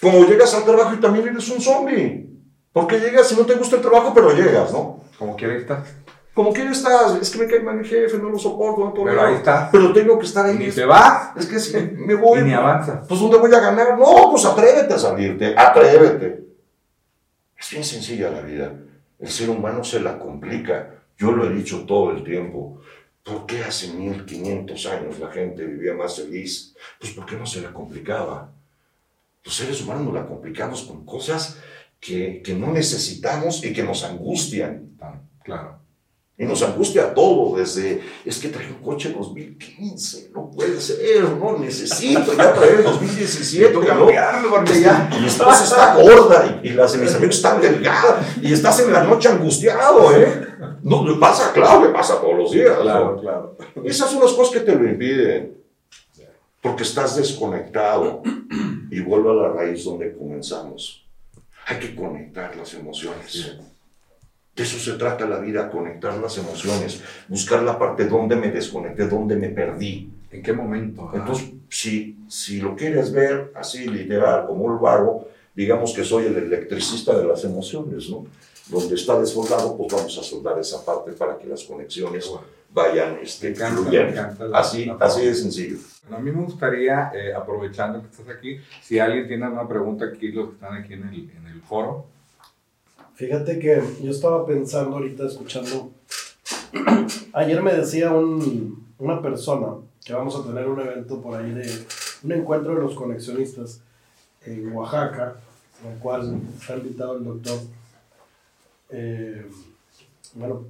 Como 0.00 0.24
llegas 0.26 0.52
al 0.54 0.64
trabajo 0.64 0.94
y 0.94 1.00
también 1.00 1.28
eres 1.28 1.48
un 1.48 1.60
zombie. 1.60 2.26
Porque 2.72 2.98
llegas 2.98 3.30
y 3.32 3.36
no 3.36 3.44
te 3.44 3.54
gusta 3.54 3.76
el 3.76 3.82
trabajo, 3.82 4.12
pero 4.14 4.32
llegas, 4.32 4.72
¿no? 4.72 5.04
Como 5.18 5.36
quiera 5.36 5.54
estar. 5.54 5.84
Como 6.34 6.50
quién 6.50 6.68
estás, 6.68 7.20
es 7.20 7.28
que 7.30 7.38
me 7.40 7.46
cae 7.46 7.60
mal 7.60 7.76
mi 7.76 7.86
jefe, 7.86 8.16
no 8.16 8.30
lo 8.30 8.38
soporto, 8.38 8.86
no 8.86 9.04
Pero 9.04 9.20
ahí 9.22 9.34
estás. 9.34 9.68
Pero 9.70 9.92
tengo 9.92 10.18
que 10.18 10.24
estar 10.24 10.46
ahí. 10.46 10.56
Ni 10.56 10.70
te 10.70 10.86
vas, 10.86 11.36
Es 11.36 11.46
que 11.46 11.58
si 11.60 11.76
me 11.76 12.14
voy. 12.14 12.40
y 12.40 12.42
ni 12.44 12.54
avanzas. 12.54 13.06
Pues 13.06 13.20
¿dónde 13.20 13.36
voy 13.36 13.52
a 13.54 13.60
ganar? 13.60 13.98
No, 13.98 14.30
pues 14.30 14.46
atrévete 14.46 14.94
a 14.94 14.98
salirte, 14.98 15.54
atrévete. 15.54 16.46
Es 17.58 17.70
bien 17.70 17.84
sencilla 17.84 18.30
la 18.30 18.40
vida. 18.40 18.72
El 19.18 19.28
ser 19.28 19.50
humano 19.50 19.84
se 19.84 20.00
la 20.00 20.18
complica. 20.18 20.94
Yo 21.18 21.32
lo 21.32 21.44
he 21.44 21.50
dicho 21.54 21.84
todo 21.86 22.12
el 22.12 22.24
tiempo. 22.24 22.80
¿Por 23.22 23.44
qué 23.44 23.62
hace 23.62 23.92
1500 23.92 24.86
años 24.86 25.18
la 25.18 25.30
gente 25.30 25.64
vivía 25.66 25.92
más 25.94 26.16
feliz? 26.16 26.74
Pues 26.98 27.12
porque 27.12 27.36
no 27.36 27.44
se 27.46 27.60
la 27.60 27.72
complicaba. 27.74 28.50
Los 29.44 29.54
seres 29.54 29.82
humanos 29.82 30.04
nos 30.04 30.14
la 30.14 30.26
complicamos 30.26 30.82
con 30.82 31.04
cosas 31.04 31.58
que, 32.02 32.42
que 32.42 32.52
no 32.52 32.72
necesitamos 32.72 33.64
y 33.64 33.72
que 33.72 33.84
nos 33.84 34.02
angustian. 34.02 34.90
Claro. 35.44 35.78
Y 36.36 36.44
nos 36.44 36.60
angustia 36.62 37.14
todo, 37.14 37.56
desde, 37.56 38.02
es 38.24 38.38
que 38.40 38.48
traje 38.48 38.72
un 38.72 38.82
coche 38.82 39.12
2015, 39.12 40.30
no 40.34 40.50
puede 40.50 40.80
ser, 40.80 41.22
no 41.22 41.58
necesito 41.58 42.34
ya 42.36 42.52
traer 42.52 42.78
el 42.78 42.84
2017. 42.84 43.68
Tengo 43.68 43.80
que 43.82 43.88
¿no? 43.88 43.98
cambiarlo 43.98 44.50
porque 44.50 44.80
ya. 44.80 45.08
Y 45.16 45.20
mi 45.20 45.26
esposa 45.28 45.62
está 45.62 45.94
gorda 45.94 46.60
y, 46.62 46.68
y 46.68 46.70
las 46.72 46.92
de 46.92 46.98
mis 46.98 47.14
amigos 47.14 47.36
están 47.36 47.60
delgadas 47.60 48.36
y 48.42 48.52
estás 48.52 48.80
en 48.80 48.92
la 48.92 49.04
noche 49.04 49.28
angustiado, 49.28 50.16
¿eh? 50.16 50.48
No, 50.82 51.06
le 51.06 51.14
pasa, 51.20 51.52
claro, 51.52 51.86
le 51.86 51.92
pasa 51.92 52.20
todos 52.20 52.36
los 52.36 52.50
días. 52.50 52.76
¿no? 52.76 52.82
Claro, 52.82 53.20
claro. 53.20 53.56
Esas 53.84 54.10
son 54.10 54.20
las 54.20 54.32
cosas 54.32 54.54
que 54.54 54.60
te 54.60 54.74
lo 54.74 54.88
impiden. 54.88 55.62
Porque 56.60 56.82
estás 56.82 57.14
desconectado. 57.14 58.22
Y 58.90 59.00
vuelvo 59.00 59.30
a 59.30 59.34
la 59.34 59.48
raíz 59.52 59.84
donde 59.84 60.12
comenzamos. 60.16 61.01
Hay 61.66 61.78
que 61.78 61.94
conectar 61.94 62.54
las 62.56 62.74
emociones. 62.74 63.56
De 64.54 64.62
eso 64.62 64.78
se 64.78 64.98
trata 64.98 65.26
la 65.26 65.38
vida, 65.38 65.70
conectar 65.70 66.14
las 66.18 66.36
emociones, 66.36 67.02
buscar 67.28 67.62
la 67.62 67.78
parte 67.78 68.06
donde 68.06 68.36
me 68.36 68.50
desconecté, 68.50 69.06
donde 69.08 69.36
me 69.36 69.48
perdí. 69.48 70.10
¿En 70.30 70.42
qué 70.42 70.52
momento? 70.52 71.08
ah? 71.08 71.16
Entonces, 71.16 71.50
si, 71.70 72.18
si 72.28 72.60
lo 72.60 72.76
quieres 72.76 73.12
ver 73.12 73.52
así 73.54 73.86
literal, 73.86 74.46
como 74.46 74.68
lo 74.68 74.86
hago, 74.88 75.28
digamos 75.54 75.94
que 75.94 76.04
soy 76.04 76.26
el 76.26 76.36
electricista 76.36 77.16
de 77.16 77.24
las 77.24 77.44
emociones, 77.44 78.08
¿no? 78.10 78.26
Donde 78.68 78.94
está 78.94 79.18
desfoldado, 79.20 79.76
pues 79.76 79.92
vamos 79.92 80.16
a 80.18 80.22
soldar 80.22 80.58
esa 80.58 80.84
parte 80.84 81.12
para 81.12 81.36
que 81.36 81.46
las 81.46 81.64
conexiones 81.64 82.30
vayan 82.72 83.18
este, 83.22 83.48
Me 83.50 83.54
encanta, 83.56 83.74
me 83.80 83.82
fluyendo. 83.82 84.12
encanta 84.12 84.44
la- 84.46 84.58
Así, 84.58 84.84
la 84.86 84.94
así 85.00 85.26
de 85.26 85.34
sencillo. 85.34 85.76
Bueno, 86.04 86.16
a 86.16 86.20
mí 86.20 86.30
me 86.30 86.42
gustaría, 86.44 87.10
eh, 87.14 87.34
aprovechando 87.34 88.00
que 88.00 88.06
estás 88.08 88.28
aquí, 88.28 88.56
si 88.82 88.98
alguien 88.98 89.26
tiene 89.28 89.44
alguna 89.44 89.68
pregunta 89.68 90.04
aquí, 90.06 90.28
los 90.32 90.48
que 90.48 90.54
están 90.54 90.74
aquí 90.76 90.94
en 90.94 91.08
el, 91.08 91.30
en 91.30 91.46
el 91.46 91.60
foro. 91.62 92.06
Fíjate 93.14 93.58
que 93.58 93.82
yo 94.02 94.10
estaba 94.10 94.46
pensando 94.46 94.96
ahorita, 94.96 95.26
escuchando. 95.26 95.90
Ayer 97.32 97.62
me 97.62 97.74
decía 97.74 98.10
un- 98.12 98.86
una 98.98 99.20
persona 99.20 99.74
que 100.04 100.12
vamos 100.14 100.34
a 100.36 100.44
tener 100.44 100.66
un 100.68 100.80
evento 100.80 101.20
por 101.20 101.38
ahí 101.40 101.50
de 101.50 101.68
un 102.22 102.32
encuentro 102.32 102.74
de 102.74 102.80
los 102.80 102.94
conexionistas 102.94 103.80
en 104.46 104.72
Oaxaca, 104.72 105.36
en 105.84 105.92
el 105.92 105.98
cual 105.98 106.40
está 106.58 106.76
invitado 106.76 107.16
el 107.16 107.24
doctor. 107.24 107.58
Eh, 108.92 109.46
bueno, 110.34 110.66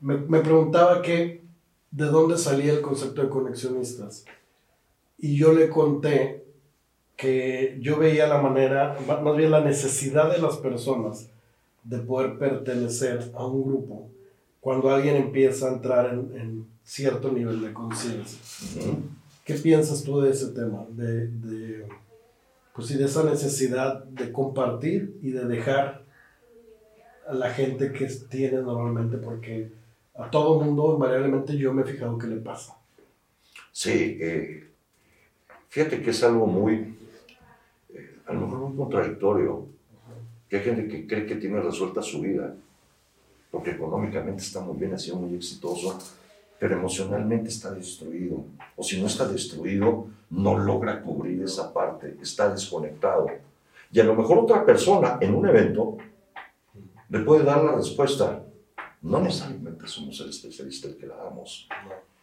me, 0.00 0.16
me 0.16 0.40
preguntaba 0.40 1.02
que 1.02 1.42
de 1.90 2.04
dónde 2.06 2.38
salía 2.38 2.72
el 2.72 2.80
concepto 2.80 3.22
de 3.22 3.28
conexionistas. 3.28 4.24
Y 5.18 5.36
yo 5.36 5.52
le 5.52 5.68
conté 5.68 6.44
que 7.16 7.76
yo 7.80 7.98
veía 7.98 8.28
la 8.28 8.40
manera, 8.40 8.96
ma- 9.06 9.20
más 9.20 9.36
bien 9.36 9.50
la 9.50 9.60
necesidad 9.60 10.30
de 10.32 10.38
las 10.40 10.56
personas 10.58 11.28
de 11.82 11.98
poder 11.98 12.38
pertenecer 12.38 13.32
a 13.34 13.44
un 13.46 13.64
grupo 13.64 14.08
cuando 14.60 14.90
alguien 14.90 15.16
empieza 15.16 15.68
a 15.68 15.72
entrar 15.72 16.12
en, 16.12 16.40
en 16.40 16.66
cierto 16.84 17.32
nivel 17.32 17.60
de 17.62 17.72
conciencia. 17.72 18.38
¿Qué 19.44 19.54
piensas 19.54 20.04
tú 20.04 20.20
de 20.20 20.30
ese 20.30 20.48
tema? 20.48 20.84
De, 20.90 21.26
de, 21.28 21.86
pues 22.74 22.96
de 22.96 23.04
esa 23.04 23.24
necesidad 23.24 24.04
de 24.04 24.30
compartir 24.30 25.18
y 25.22 25.30
de 25.30 25.44
dejar 25.46 26.04
la 27.32 27.50
gente 27.50 27.92
que 27.92 28.06
tiene 28.06 28.62
normalmente, 28.62 29.18
porque 29.18 29.70
a 30.14 30.30
todo 30.30 30.60
mundo 30.60 30.94
invariablemente 30.94 31.56
yo 31.56 31.72
me 31.72 31.82
he 31.82 31.84
fijado 31.84 32.18
que 32.18 32.26
le 32.26 32.36
pasa. 32.36 32.76
Sí, 33.70 34.18
eh, 34.20 34.64
fíjate 35.68 36.02
que 36.02 36.10
es 36.10 36.22
algo 36.24 36.46
muy, 36.46 36.96
eh, 37.94 38.16
a 38.26 38.32
lo 38.32 38.40
mejor 38.40 38.58
muy 38.58 38.76
contradictorio, 38.76 39.66
que 40.48 40.56
hay 40.56 40.64
gente 40.64 40.88
que 40.88 41.06
cree 41.06 41.26
que 41.26 41.36
tiene 41.36 41.60
resuelta 41.60 42.00
su 42.02 42.20
vida, 42.22 42.54
porque 43.50 43.72
económicamente 43.72 44.42
está 44.42 44.60
muy 44.60 44.76
bien, 44.76 44.94
ha 44.94 44.98
sido 44.98 45.16
muy 45.16 45.34
exitoso, 45.36 45.98
pero 46.58 46.74
emocionalmente 46.74 47.50
está 47.50 47.70
destruido. 47.70 48.44
O 48.76 48.82
si 48.82 49.00
no 49.00 49.06
está 49.06 49.28
destruido, 49.28 50.06
no 50.30 50.58
logra 50.58 51.00
cubrir 51.02 51.42
esa 51.42 51.72
parte, 51.72 52.16
está 52.20 52.50
desconectado. 52.50 53.28
Y 53.92 54.00
a 54.00 54.04
lo 54.04 54.14
mejor 54.14 54.38
otra 54.38 54.64
persona 54.64 55.18
en 55.20 55.34
un 55.34 55.46
evento 55.46 55.98
le 57.08 57.20
puede 57.20 57.44
dar 57.44 57.62
la 57.64 57.76
respuesta. 57.76 58.44
No 59.02 59.20
necesariamente 59.20 59.86
somos 59.86 60.20
el 60.20 60.30
especialista 60.30 60.88
el 60.88 60.96
que 60.96 61.06
la 61.06 61.16
damos. 61.16 61.68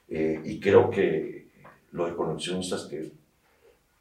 Eh, 0.08 0.41
y 0.43 0.60
creo 0.60 0.89
que 0.89 1.48
lo 1.91 2.06
de 2.06 2.15
conexionistas 2.15 2.86
que 2.86 3.12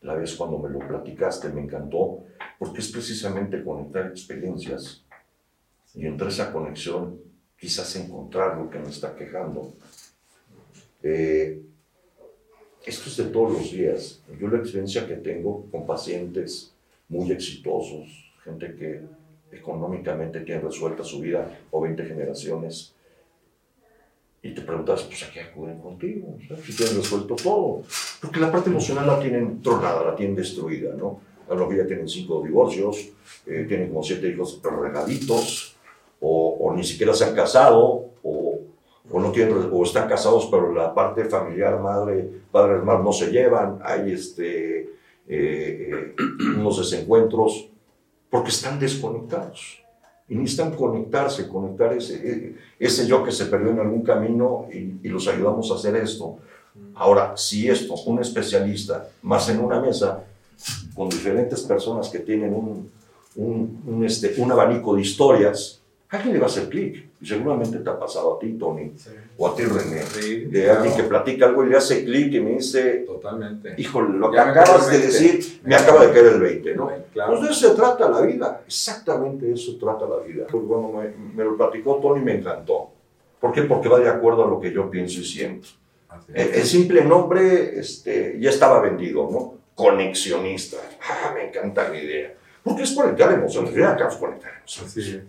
la 0.03 0.15
vez 0.15 0.35
cuando 0.35 0.59
me 0.59 0.69
lo 0.69 0.81
platicaste 0.81 1.49
me 1.49 1.63
encantó, 1.63 2.25
porque 2.59 2.81
es 2.81 2.93
precisamente 2.93 3.65
conectar 3.65 4.07
experiencias 4.07 5.05
y 5.95 6.07
entre 6.07 6.29
esa 6.29 6.53
conexión 6.53 7.21
quizás 7.57 7.97
encontrar 7.97 8.59
lo 8.59 8.69
que 8.69 8.79
me 8.79 8.89
está 8.89 9.15
quejando. 9.15 9.75
Eh, 11.03 11.63
esto 12.85 13.09
es 13.09 13.17
de 13.17 13.25
todos 13.25 13.53
los 13.53 13.71
días. 13.71 14.23
Yo 14.39 14.49
la 14.49 14.59
experiencia 14.59 15.07
que 15.07 15.15
tengo 15.17 15.71
con 15.71 15.87
pacientes 15.87 16.75
muy 17.09 17.31
exitosos, 17.33 18.33
gente 18.43 18.75
que 18.75 19.01
económicamente 19.57 20.41
tiene 20.41 20.61
resuelta 20.61 21.05
su 21.05 21.21
vida 21.21 21.59
o 21.71 21.81
20 21.81 22.05
generaciones, 22.05 22.95
y 24.45 24.53
te 24.53 24.61
preguntas, 24.61 25.05
pues 25.05 25.23
a 25.23 25.33
qué 25.33 25.41
acuden 25.41 25.81
contigo, 25.81 26.37
si 26.63 26.77
tienen 26.77 26.97
resuelto 26.97 27.35
todo. 27.35 27.81
Porque 28.21 28.39
la 28.39 28.53
parte 28.53 28.69
emocional 28.69 29.07
la 29.07 29.19
tienen 29.19 29.63
tronada, 29.63 30.05
la 30.05 30.15
tienen 30.15 30.37
destruida, 30.37 30.95
¿no? 30.95 31.19
A 31.49 31.55
lo 31.55 31.73
ya 31.73 31.87
tienen 31.87 32.07
cinco 32.07 32.43
divorcios, 32.43 33.09
eh, 33.47 33.65
tienen 33.67 33.89
como 33.89 34.03
siete 34.03 34.29
hijos 34.29 34.61
regaditos, 34.63 35.77
o, 36.21 36.59
o, 36.61 36.75
ni 36.75 36.85
siquiera 36.85 37.15
se 37.15 37.25
han 37.25 37.35
casado, 37.35 38.11
o, 38.23 38.61
o, 39.11 39.21
no 39.21 39.33
tienen, 39.33 39.71
o 39.73 39.83
están 39.83 40.07
casados, 40.07 40.47
pero 40.51 40.75
la 40.75 40.95
parte 40.95 41.25
familiar, 41.25 41.81
madre, 41.81 42.29
padre, 42.53 42.75
hermano, 42.75 43.03
no 43.03 43.13
se 43.15 43.31
llevan, 43.31 43.79
hay 43.83 44.13
este, 44.13 44.81
eh, 44.81 44.93
eh, 45.29 46.15
unos 46.59 46.77
desencuentros, 46.79 47.71
porque 48.35 48.51
están 48.51 48.81
desconectados 48.81 49.79
y 50.29 50.35
necesitan 50.35 50.73
conectarse, 50.75 51.47
conectar 51.47 51.93
ese, 51.93 52.57
ese 52.81 53.07
yo 53.07 53.23
que 53.23 53.31
se 53.31 53.47
perdió 53.47 53.71
en 53.71 53.79
algún 53.79 54.03
camino 54.03 54.67
y, 54.73 55.07
y, 55.07 55.09
los 55.09 55.29
ayudamos 55.29 55.71
a 55.71 55.77
hacer 55.77 55.95
esto. 55.95 56.39
Ahora, 56.97 57.37
si 57.37 57.69
esto, 57.69 57.95
un 58.07 58.21
especialista, 58.21 59.09
más 59.23 59.49
en 59.51 59.61
una 59.61 59.81
mesa 59.81 60.25
con 60.97 61.09
diferentes 61.11 61.61
personas 61.63 62.09
que 62.09 62.19
tienen 62.19 62.53
un, 62.53 62.91
un, 63.37 63.83
un 63.87 64.05
este, 64.05 64.35
un 64.39 64.51
abanico 64.51 64.97
de 64.97 65.03
historias, 65.03 65.81
a 66.15 66.19
alguien 66.19 66.35
le 66.35 66.41
va 66.41 66.47
a 66.47 66.49
hacer 66.49 66.69
clic. 66.69 67.05
Seguramente 67.23 67.79
te 67.79 67.89
ha 67.91 67.99
pasado 67.99 68.37
a 68.37 68.39
ti, 68.39 68.53
Tony, 68.59 68.93
sí. 68.97 69.11
o 69.39 69.49
a 69.49 69.55
ti, 69.57 69.63
René, 69.65 70.03
Sí, 70.03 70.45
de 70.45 70.65
claro. 70.65 70.81
alguien 70.81 70.97
que 70.97 71.03
platica 71.05 71.47
algo 71.47 71.65
y 71.65 71.71
le 71.71 71.77
hace 71.77 72.05
clic 72.05 72.33
y 72.35 72.41
me 72.41 72.51
dice, 72.53 73.05
Totalmente. 73.07 73.75
híjole, 73.79 74.19
lo 74.19 74.31
que 74.31 74.37
Ya 74.37 74.45
me 74.45 74.51
acabas 74.51 74.89
de 74.91 74.97
el 74.97 75.03
20. 75.03 75.07
decir 75.13 75.61
me 75.65 75.75
acaba 75.75 76.05
de 76.07 76.13
caer 76.13 76.27
el 76.27 76.41
20, 76.41 76.75
¿no? 76.77 76.91
Claro. 77.13 77.31
Pues 77.33 77.43
de 77.47 77.51
eso 77.53 77.69
se 77.71 77.75
trata 77.77 78.09
la 78.11 78.21
vida, 78.21 78.61
exactamente 78.67 79.47
de 79.47 79.55
eso 79.55 79.77
trata 79.81 80.07
la 80.07 80.19
vida. 80.19 80.47
Pues 80.51 80.65
bueno, 80.65 80.93
me, 80.93 81.09
me 81.35 81.45
lo 81.45 81.57
platicó 81.57 81.97
Tony 81.97 82.21
y 82.21 82.25
me 82.25 82.35
encantó. 82.39 82.91
¿Por 83.41 83.53
qué? 83.53 83.63
Porque 83.63 83.89
va 83.89 83.99
de 83.99 84.09
acuerdo 84.09 84.45
a 84.45 84.49
lo 84.49 84.61
que 84.61 84.71
yo 84.73 84.91
pienso 84.91 85.21
y 85.21 85.25
siento. 85.25 85.69
El, 86.33 86.49
el 86.55 86.65
simple 86.65 87.03
nombre 87.05 87.79
este, 87.79 88.37
ya 88.39 88.51
estaba 88.51 88.81
vendido, 88.81 89.29
¿no? 89.31 89.55
Conexionista. 89.75 90.77
Ah, 91.03 91.33
me 91.35 91.49
encanta 91.49 91.89
la 91.89 91.99
idea. 92.01 92.35
Porque 92.63 92.83
es 92.85 92.93
conectar 92.93 93.33
emociones. 93.33 93.75
Ya 93.75 93.93
acabas 93.93 94.17
conectar 94.17 94.53
emociones. 94.59 95.21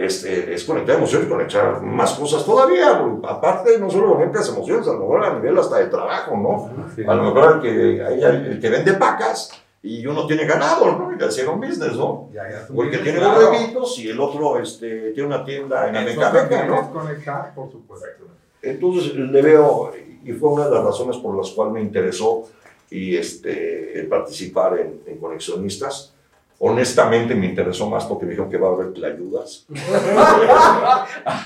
Este, 0.00 0.54
es 0.54 0.64
conectar 0.64 0.96
emociones, 0.96 1.28
conectar 1.28 1.82
más 1.82 2.14
cosas 2.14 2.42
todavía. 2.42 2.98
porque 2.98 3.26
Aparte, 3.28 3.78
no 3.78 3.90
solo 3.90 4.14
conectas 4.14 4.48
emociones, 4.48 4.88
a 4.88 4.94
lo 4.94 5.00
mejor 5.00 5.24
a 5.26 5.34
nivel 5.34 5.58
hasta 5.58 5.78
de 5.78 5.86
trabajo, 5.88 6.36
¿no? 6.38 6.86
Es. 6.96 7.06
A 7.06 7.14
lo 7.14 7.24
mejor 7.24 7.56
el 7.56 7.60
que, 7.60 8.50
el, 8.50 8.60
que 8.60 8.70
vende 8.70 8.92
vacas 8.92 9.50
y 9.82 10.06
uno 10.06 10.26
tiene 10.26 10.46
ganado, 10.46 10.96
¿no? 10.96 11.12
Y 11.12 11.18
le 11.18 11.26
hicieron 11.26 11.60
business, 11.60 11.96
¿no? 11.96 12.30
Ya, 12.32 12.48
ya 12.48 12.66
O 12.74 12.82
el 12.82 12.90
que 12.90 12.98
tiene 12.98 13.18
claro. 13.18 13.50
borreguitos 13.50 13.98
y 13.98 14.08
el 14.08 14.18
otro 14.18 14.58
este, 14.58 15.10
tiene 15.10 15.26
una 15.26 15.44
tienda 15.44 15.86
en 15.86 15.96
Amecameca, 15.96 16.64
¿no? 16.64 16.90
conectar, 16.90 17.54
por 17.54 17.70
supuesto. 17.70 18.24
Entonces 18.62 19.14
le 19.14 19.42
veo, 19.42 19.92
y 20.24 20.32
fue 20.32 20.48
una 20.48 20.64
de 20.64 20.76
las 20.76 20.84
razones 20.84 21.18
por 21.18 21.36
las 21.36 21.50
cuales 21.50 21.74
me 21.74 21.82
interesó 21.82 22.48
y 22.88 23.16
este, 23.16 24.06
participar 24.08 24.78
en, 24.78 25.02
en 25.06 25.18
Conexionistas. 25.18 26.14
Honestamente 26.62 27.34
me 27.34 27.46
interesó 27.46 27.88
más 27.88 28.04
porque 28.04 28.26
me 28.26 28.32
dijeron 28.32 28.50
que 28.50 28.58
va 28.58 28.68
a 28.68 28.72
haber 28.72 28.88
ayudas 29.02 29.64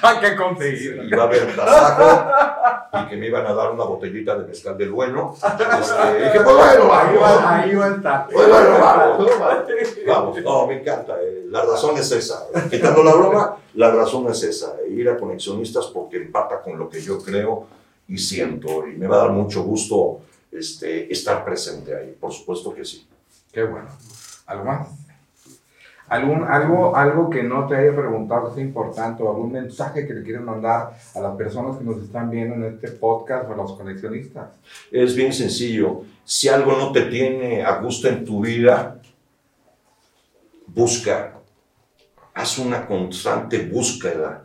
Hay 0.02 0.18
que 0.18 0.34
conseguir. 0.36 1.02
y 1.04 1.10
va 1.14 1.22
a 1.22 1.26
haber 1.26 1.54
tasajo 1.54 3.00
y 3.00 3.08
que 3.08 3.16
me 3.16 3.26
iban 3.28 3.46
a 3.46 3.52
dar 3.54 3.70
una 3.70 3.84
botellita 3.84 4.36
de 4.36 4.46
mezcal 4.46 4.76
del 4.76 4.90
bueno. 4.90 5.34
Este, 5.36 5.62
y 6.18 6.22
dije, 6.24 6.40
pues 6.40 6.56
bueno, 6.56 6.92
Ahí 6.92 7.16
vamos. 7.16 7.22
va, 7.22 7.58
ahí 7.60 7.74
va 7.74 7.86
a 7.86 7.94
estar. 7.94 8.26
Pues 8.28 8.48
bueno, 8.48 8.70
vamos, 8.80 9.30
vamos. 9.38 9.68
Vamos, 10.06 10.42
no, 10.42 10.66
me 10.66 10.80
encanta. 10.80 11.14
eh, 11.22 11.46
La 11.48 11.62
razón 11.64 11.96
es 11.96 12.10
esa. 12.12 12.46
Quitando 12.70 13.02
la 13.04 13.14
broma, 13.14 13.56
la 13.74 13.90
razón 13.92 14.28
es 14.30 14.42
esa. 14.42 14.74
Ir 14.88 15.08
a 15.08 15.16
conexionistas 15.16 15.86
porque 15.86 16.16
empata 16.18 16.60
con 16.60 16.78
lo 16.78 16.88
que 16.88 17.00
yo 17.00 17.18
creo 17.22 17.66
y 18.08 18.18
siento. 18.18 18.86
Y 18.88 18.96
me 18.96 19.06
va 19.06 19.16
a 19.16 19.18
dar 19.20 19.30
mucho 19.30 19.62
gusto 19.62 20.20
este, 20.52 21.12
estar 21.12 21.44
presente 21.44 21.96
ahí. 21.96 22.16
Por 22.20 22.32
supuesto 22.32 22.72
que 22.74 22.84
sí. 22.84 23.06
Qué 23.52 23.62
bueno. 23.64 23.88
¿Algo 24.46 24.64
más? 24.64 24.88
¿Algún, 26.08 26.44
algo, 26.44 26.94
algo 26.94 27.30
que 27.30 27.42
no 27.42 27.66
te 27.66 27.76
haya 27.76 27.96
preguntado 27.96 28.48
que 28.48 28.56
sea 28.56 28.64
importante 28.64 29.22
o 29.22 29.30
algún 29.30 29.52
mensaje 29.52 30.06
que 30.06 30.12
le 30.12 30.22
quieras 30.22 30.44
mandar 30.44 30.92
a 31.14 31.20
las 31.20 31.34
personas 31.34 31.78
que 31.78 31.84
nos 31.84 32.02
están 32.02 32.30
viendo 32.30 32.54
en 32.56 32.74
este 32.74 32.88
podcast 32.88 33.48
o 33.48 33.54
a 33.54 33.56
los 33.56 33.72
conexionistas? 33.72 34.50
Es 34.90 35.16
bien 35.16 35.32
sencillo. 35.32 36.02
Si 36.24 36.48
algo 36.48 36.72
no 36.72 36.92
te 36.92 37.06
tiene 37.06 37.64
a 37.64 37.78
gusto 37.80 38.08
en 38.08 38.24
tu 38.24 38.42
vida, 38.42 39.00
busca. 40.66 41.38
Haz 42.34 42.58
una 42.58 42.86
constante 42.86 43.66
búsqueda 43.66 44.44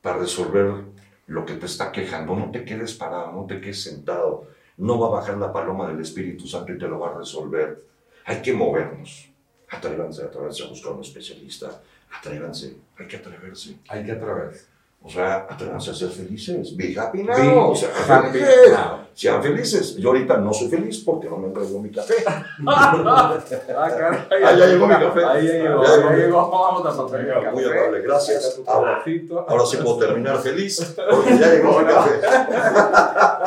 para 0.00 0.18
resolver 0.18 0.84
lo 1.26 1.44
que 1.44 1.54
te 1.54 1.66
está 1.66 1.92
quejando. 1.92 2.34
No 2.34 2.50
te 2.50 2.64
quedes 2.64 2.94
parado, 2.94 3.32
no 3.32 3.44
te 3.44 3.60
quedes 3.60 3.82
sentado. 3.82 4.46
No 4.78 4.98
va 4.98 5.08
a 5.08 5.20
bajar 5.20 5.36
la 5.36 5.52
paloma 5.52 5.88
del 5.88 6.00
Espíritu 6.00 6.46
Santo 6.46 6.72
y 6.72 6.78
te 6.78 6.88
lo 6.88 6.98
va 6.98 7.10
a 7.10 7.18
resolver. 7.18 7.84
Hay 8.24 8.42
que 8.42 8.52
movernos. 8.52 9.27
Atrévanse, 9.70 10.22
atrévanse 10.22 10.64
a 10.64 10.68
buscar 10.68 10.92
un 10.92 11.00
especialista. 11.02 11.80
Atrévanse, 12.18 12.76
hay 12.98 13.06
que 13.06 13.16
atreverse. 13.16 13.76
Hay 13.88 14.04
que 14.04 14.12
atreverse. 14.12 14.66
O 15.00 15.08
sea, 15.08 15.46
atrévanse 15.48 15.90
a 15.90 15.94
ser 15.94 16.08
felices. 16.10 16.76
Be 16.76 16.98
happy 16.98 17.22
now. 17.22 17.36
Be 17.36 17.48
o 17.54 17.74
sea, 17.76 17.88
happy 18.08 18.38
felices. 18.38 18.72
now. 18.72 18.98
Sean 19.14 19.42
felices. 19.42 19.96
Yo 19.96 20.08
ahorita 20.10 20.36
no 20.38 20.52
soy 20.52 20.68
feliz 20.68 20.98
porque 21.04 21.28
no 21.28 21.36
me 21.36 21.48
traigo 21.50 21.80
mi 21.80 21.90
café. 21.90 22.14
Ah, 22.66 23.88
caray. 23.96 24.42
Ah, 24.44 24.52
ya 24.56 24.66
llegó 24.66 24.86
mi 24.86 24.94
café. 24.94 25.24
Ahí 25.24 25.46
ya 25.46 25.52
llegó, 25.54 25.82
Ya 25.84 25.96
llegó. 25.96 26.10
ya 26.10 26.16
llegó. 26.16 26.50
Vamos 26.50 26.86
a 26.86 27.06
café. 27.06 27.50
Muy 27.52 27.64
amable, 27.64 28.00
gracias. 28.02 28.60
Ahora-. 28.66 29.04
Ahora 29.46 29.66
sí 29.66 29.76
puedo 29.76 29.98
terminar 29.98 30.38
feliz 30.38 30.94
porque 31.10 31.38
ya 31.38 31.52
llegó 31.52 31.78
mi 31.80 31.86
café. 31.86 32.20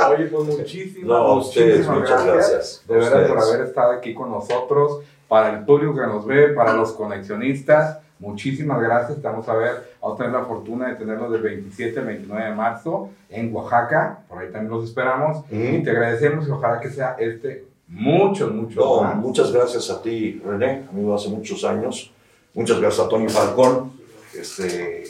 Oye, 0.09 0.25
pues 0.25 0.57
muchísimas, 0.57 1.07
No, 1.07 1.15
a 1.15 1.35
ustedes, 1.37 1.87
muchísimas 1.87 1.99
muchas 1.99 2.25
gracias. 2.25 2.83
De 2.87 2.95
verdad, 2.95 3.27
por 3.27 3.39
haber 3.39 3.67
estado 3.67 3.91
aquí 3.91 4.13
con 4.13 4.31
nosotros. 4.31 4.99
Para 5.31 5.53
el 5.57 5.63
público 5.63 5.93
que 5.95 6.01
nos 6.01 6.25
ve, 6.25 6.49
para 6.49 6.73
los 6.73 6.91
conexionistas, 6.91 7.99
muchísimas 8.19 8.81
gracias. 8.81 9.21
Vamos 9.21 9.47
a 9.47 9.53
ver, 9.53 9.93
vamos 10.01 10.19
a 10.19 10.23
tener 10.23 10.37
la 10.37 10.43
fortuna 10.45 10.89
de 10.89 10.95
tenerlos 10.95 11.31
del 11.31 11.41
27 11.41 12.01
al 12.01 12.05
29 12.07 12.45
de 12.49 12.53
marzo 12.53 13.07
en 13.29 13.55
Oaxaca. 13.55 14.19
Por 14.27 14.39
ahí 14.39 14.51
también 14.51 14.71
los 14.73 14.83
esperamos. 14.83 15.45
Y 15.49 15.55
Mm. 15.55 15.83
te 15.83 15.89
agradecemos 15.91 16.45
y 16.49 16.51
ojalá 16.51 16.81
que 16.81 16.89
sea 16.89 17.15
este 17.17 17.63
muchos, 17.87 18.51
muchos 18.53 18.75
No, 18.75 19.03
más. 19.03 19.15
muchas 19.15 19.53
gracias 19.53 19.89
a 19.89 20.01
ti, 20.01 20.41
René, 20.45 20.83
amigo 20.91 21.15
hace 21.15 21.29
muchos 21.29 21.63
años. 21.63 22.11
Muchas 22.53 22.81
gracias 22.81 23.05
a 23.05 23.07
Tony 23.07 23.29
Falcón 23.29 23.93
este, 24.37 25.05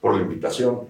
por 0.00 0.14
la 0.14 0.22
invitación 0.22 0.82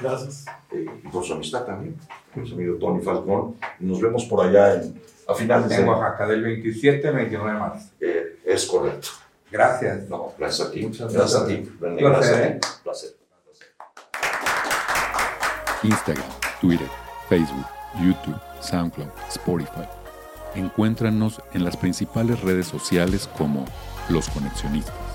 Gracias. 0.00 0.46
eh, 0.72 0.84
y 1.04 1.08
por 1.10 1.22
su 1.22 1.32
amistad 1.34 1.64
también. 1.64 1.94
Mi 2.34 2.50
amigo 2.50 2.74
Tony 2.74 3.02
Falcón. 3.02 3.54
Nos 3.78 4.00
vemos 4.00 4.24
por 4.24 4.44
allá 4.44 4.74
en, 4.82 5.00
a 5.30 5.34
finales 5.34 5.68
de 5.68 5.76
En 5.76 5.88
Oaxaca, 5.88 6.26
del 6.26 6.42
27 6.42 7.08
al 7.08 7.14
29 7.14 7.52
de 7.52 7.58
marzo. 7.58 7.90
Eh, 8.00 8.38
es 8.44 8.66
correcto. 8.66 9.08
Gracias. 9.50 10.08
No, 10.08 10.32
gracias 10.38 10.68
a 10.68 10.70
ti. 10.70 10.86
Muchas 10.86 11.12
Gracias 11.12 11.42
a 11.42 11.46
ti, 11.46 11.70
René. 11.80 11.98
Placer, 11.98 12.10
Gracias 12.10 12.34
a 12.34 12.46
¿eh? 12.46 12.60
ti. 12.60 12.68
Placer. 12.84 13.10
Instagram, 15.82 16.26
Twitter, 16.60 16.88
Facebook, 17.28 17.66
YouTube, 17.98 18.38
SoundCloud, 18.60 19.08
Spotify. 19.28 19.88
Encuéntranos 20.54 21.40
en 21.54 21.64
las 21.64 21.76
principales 21.76 22.40
redes 22.42 22.66
sociales 22.66 23.28
como 23.38 23.64
Los 24.08 24.28
Conexionistas. 24.28 25.09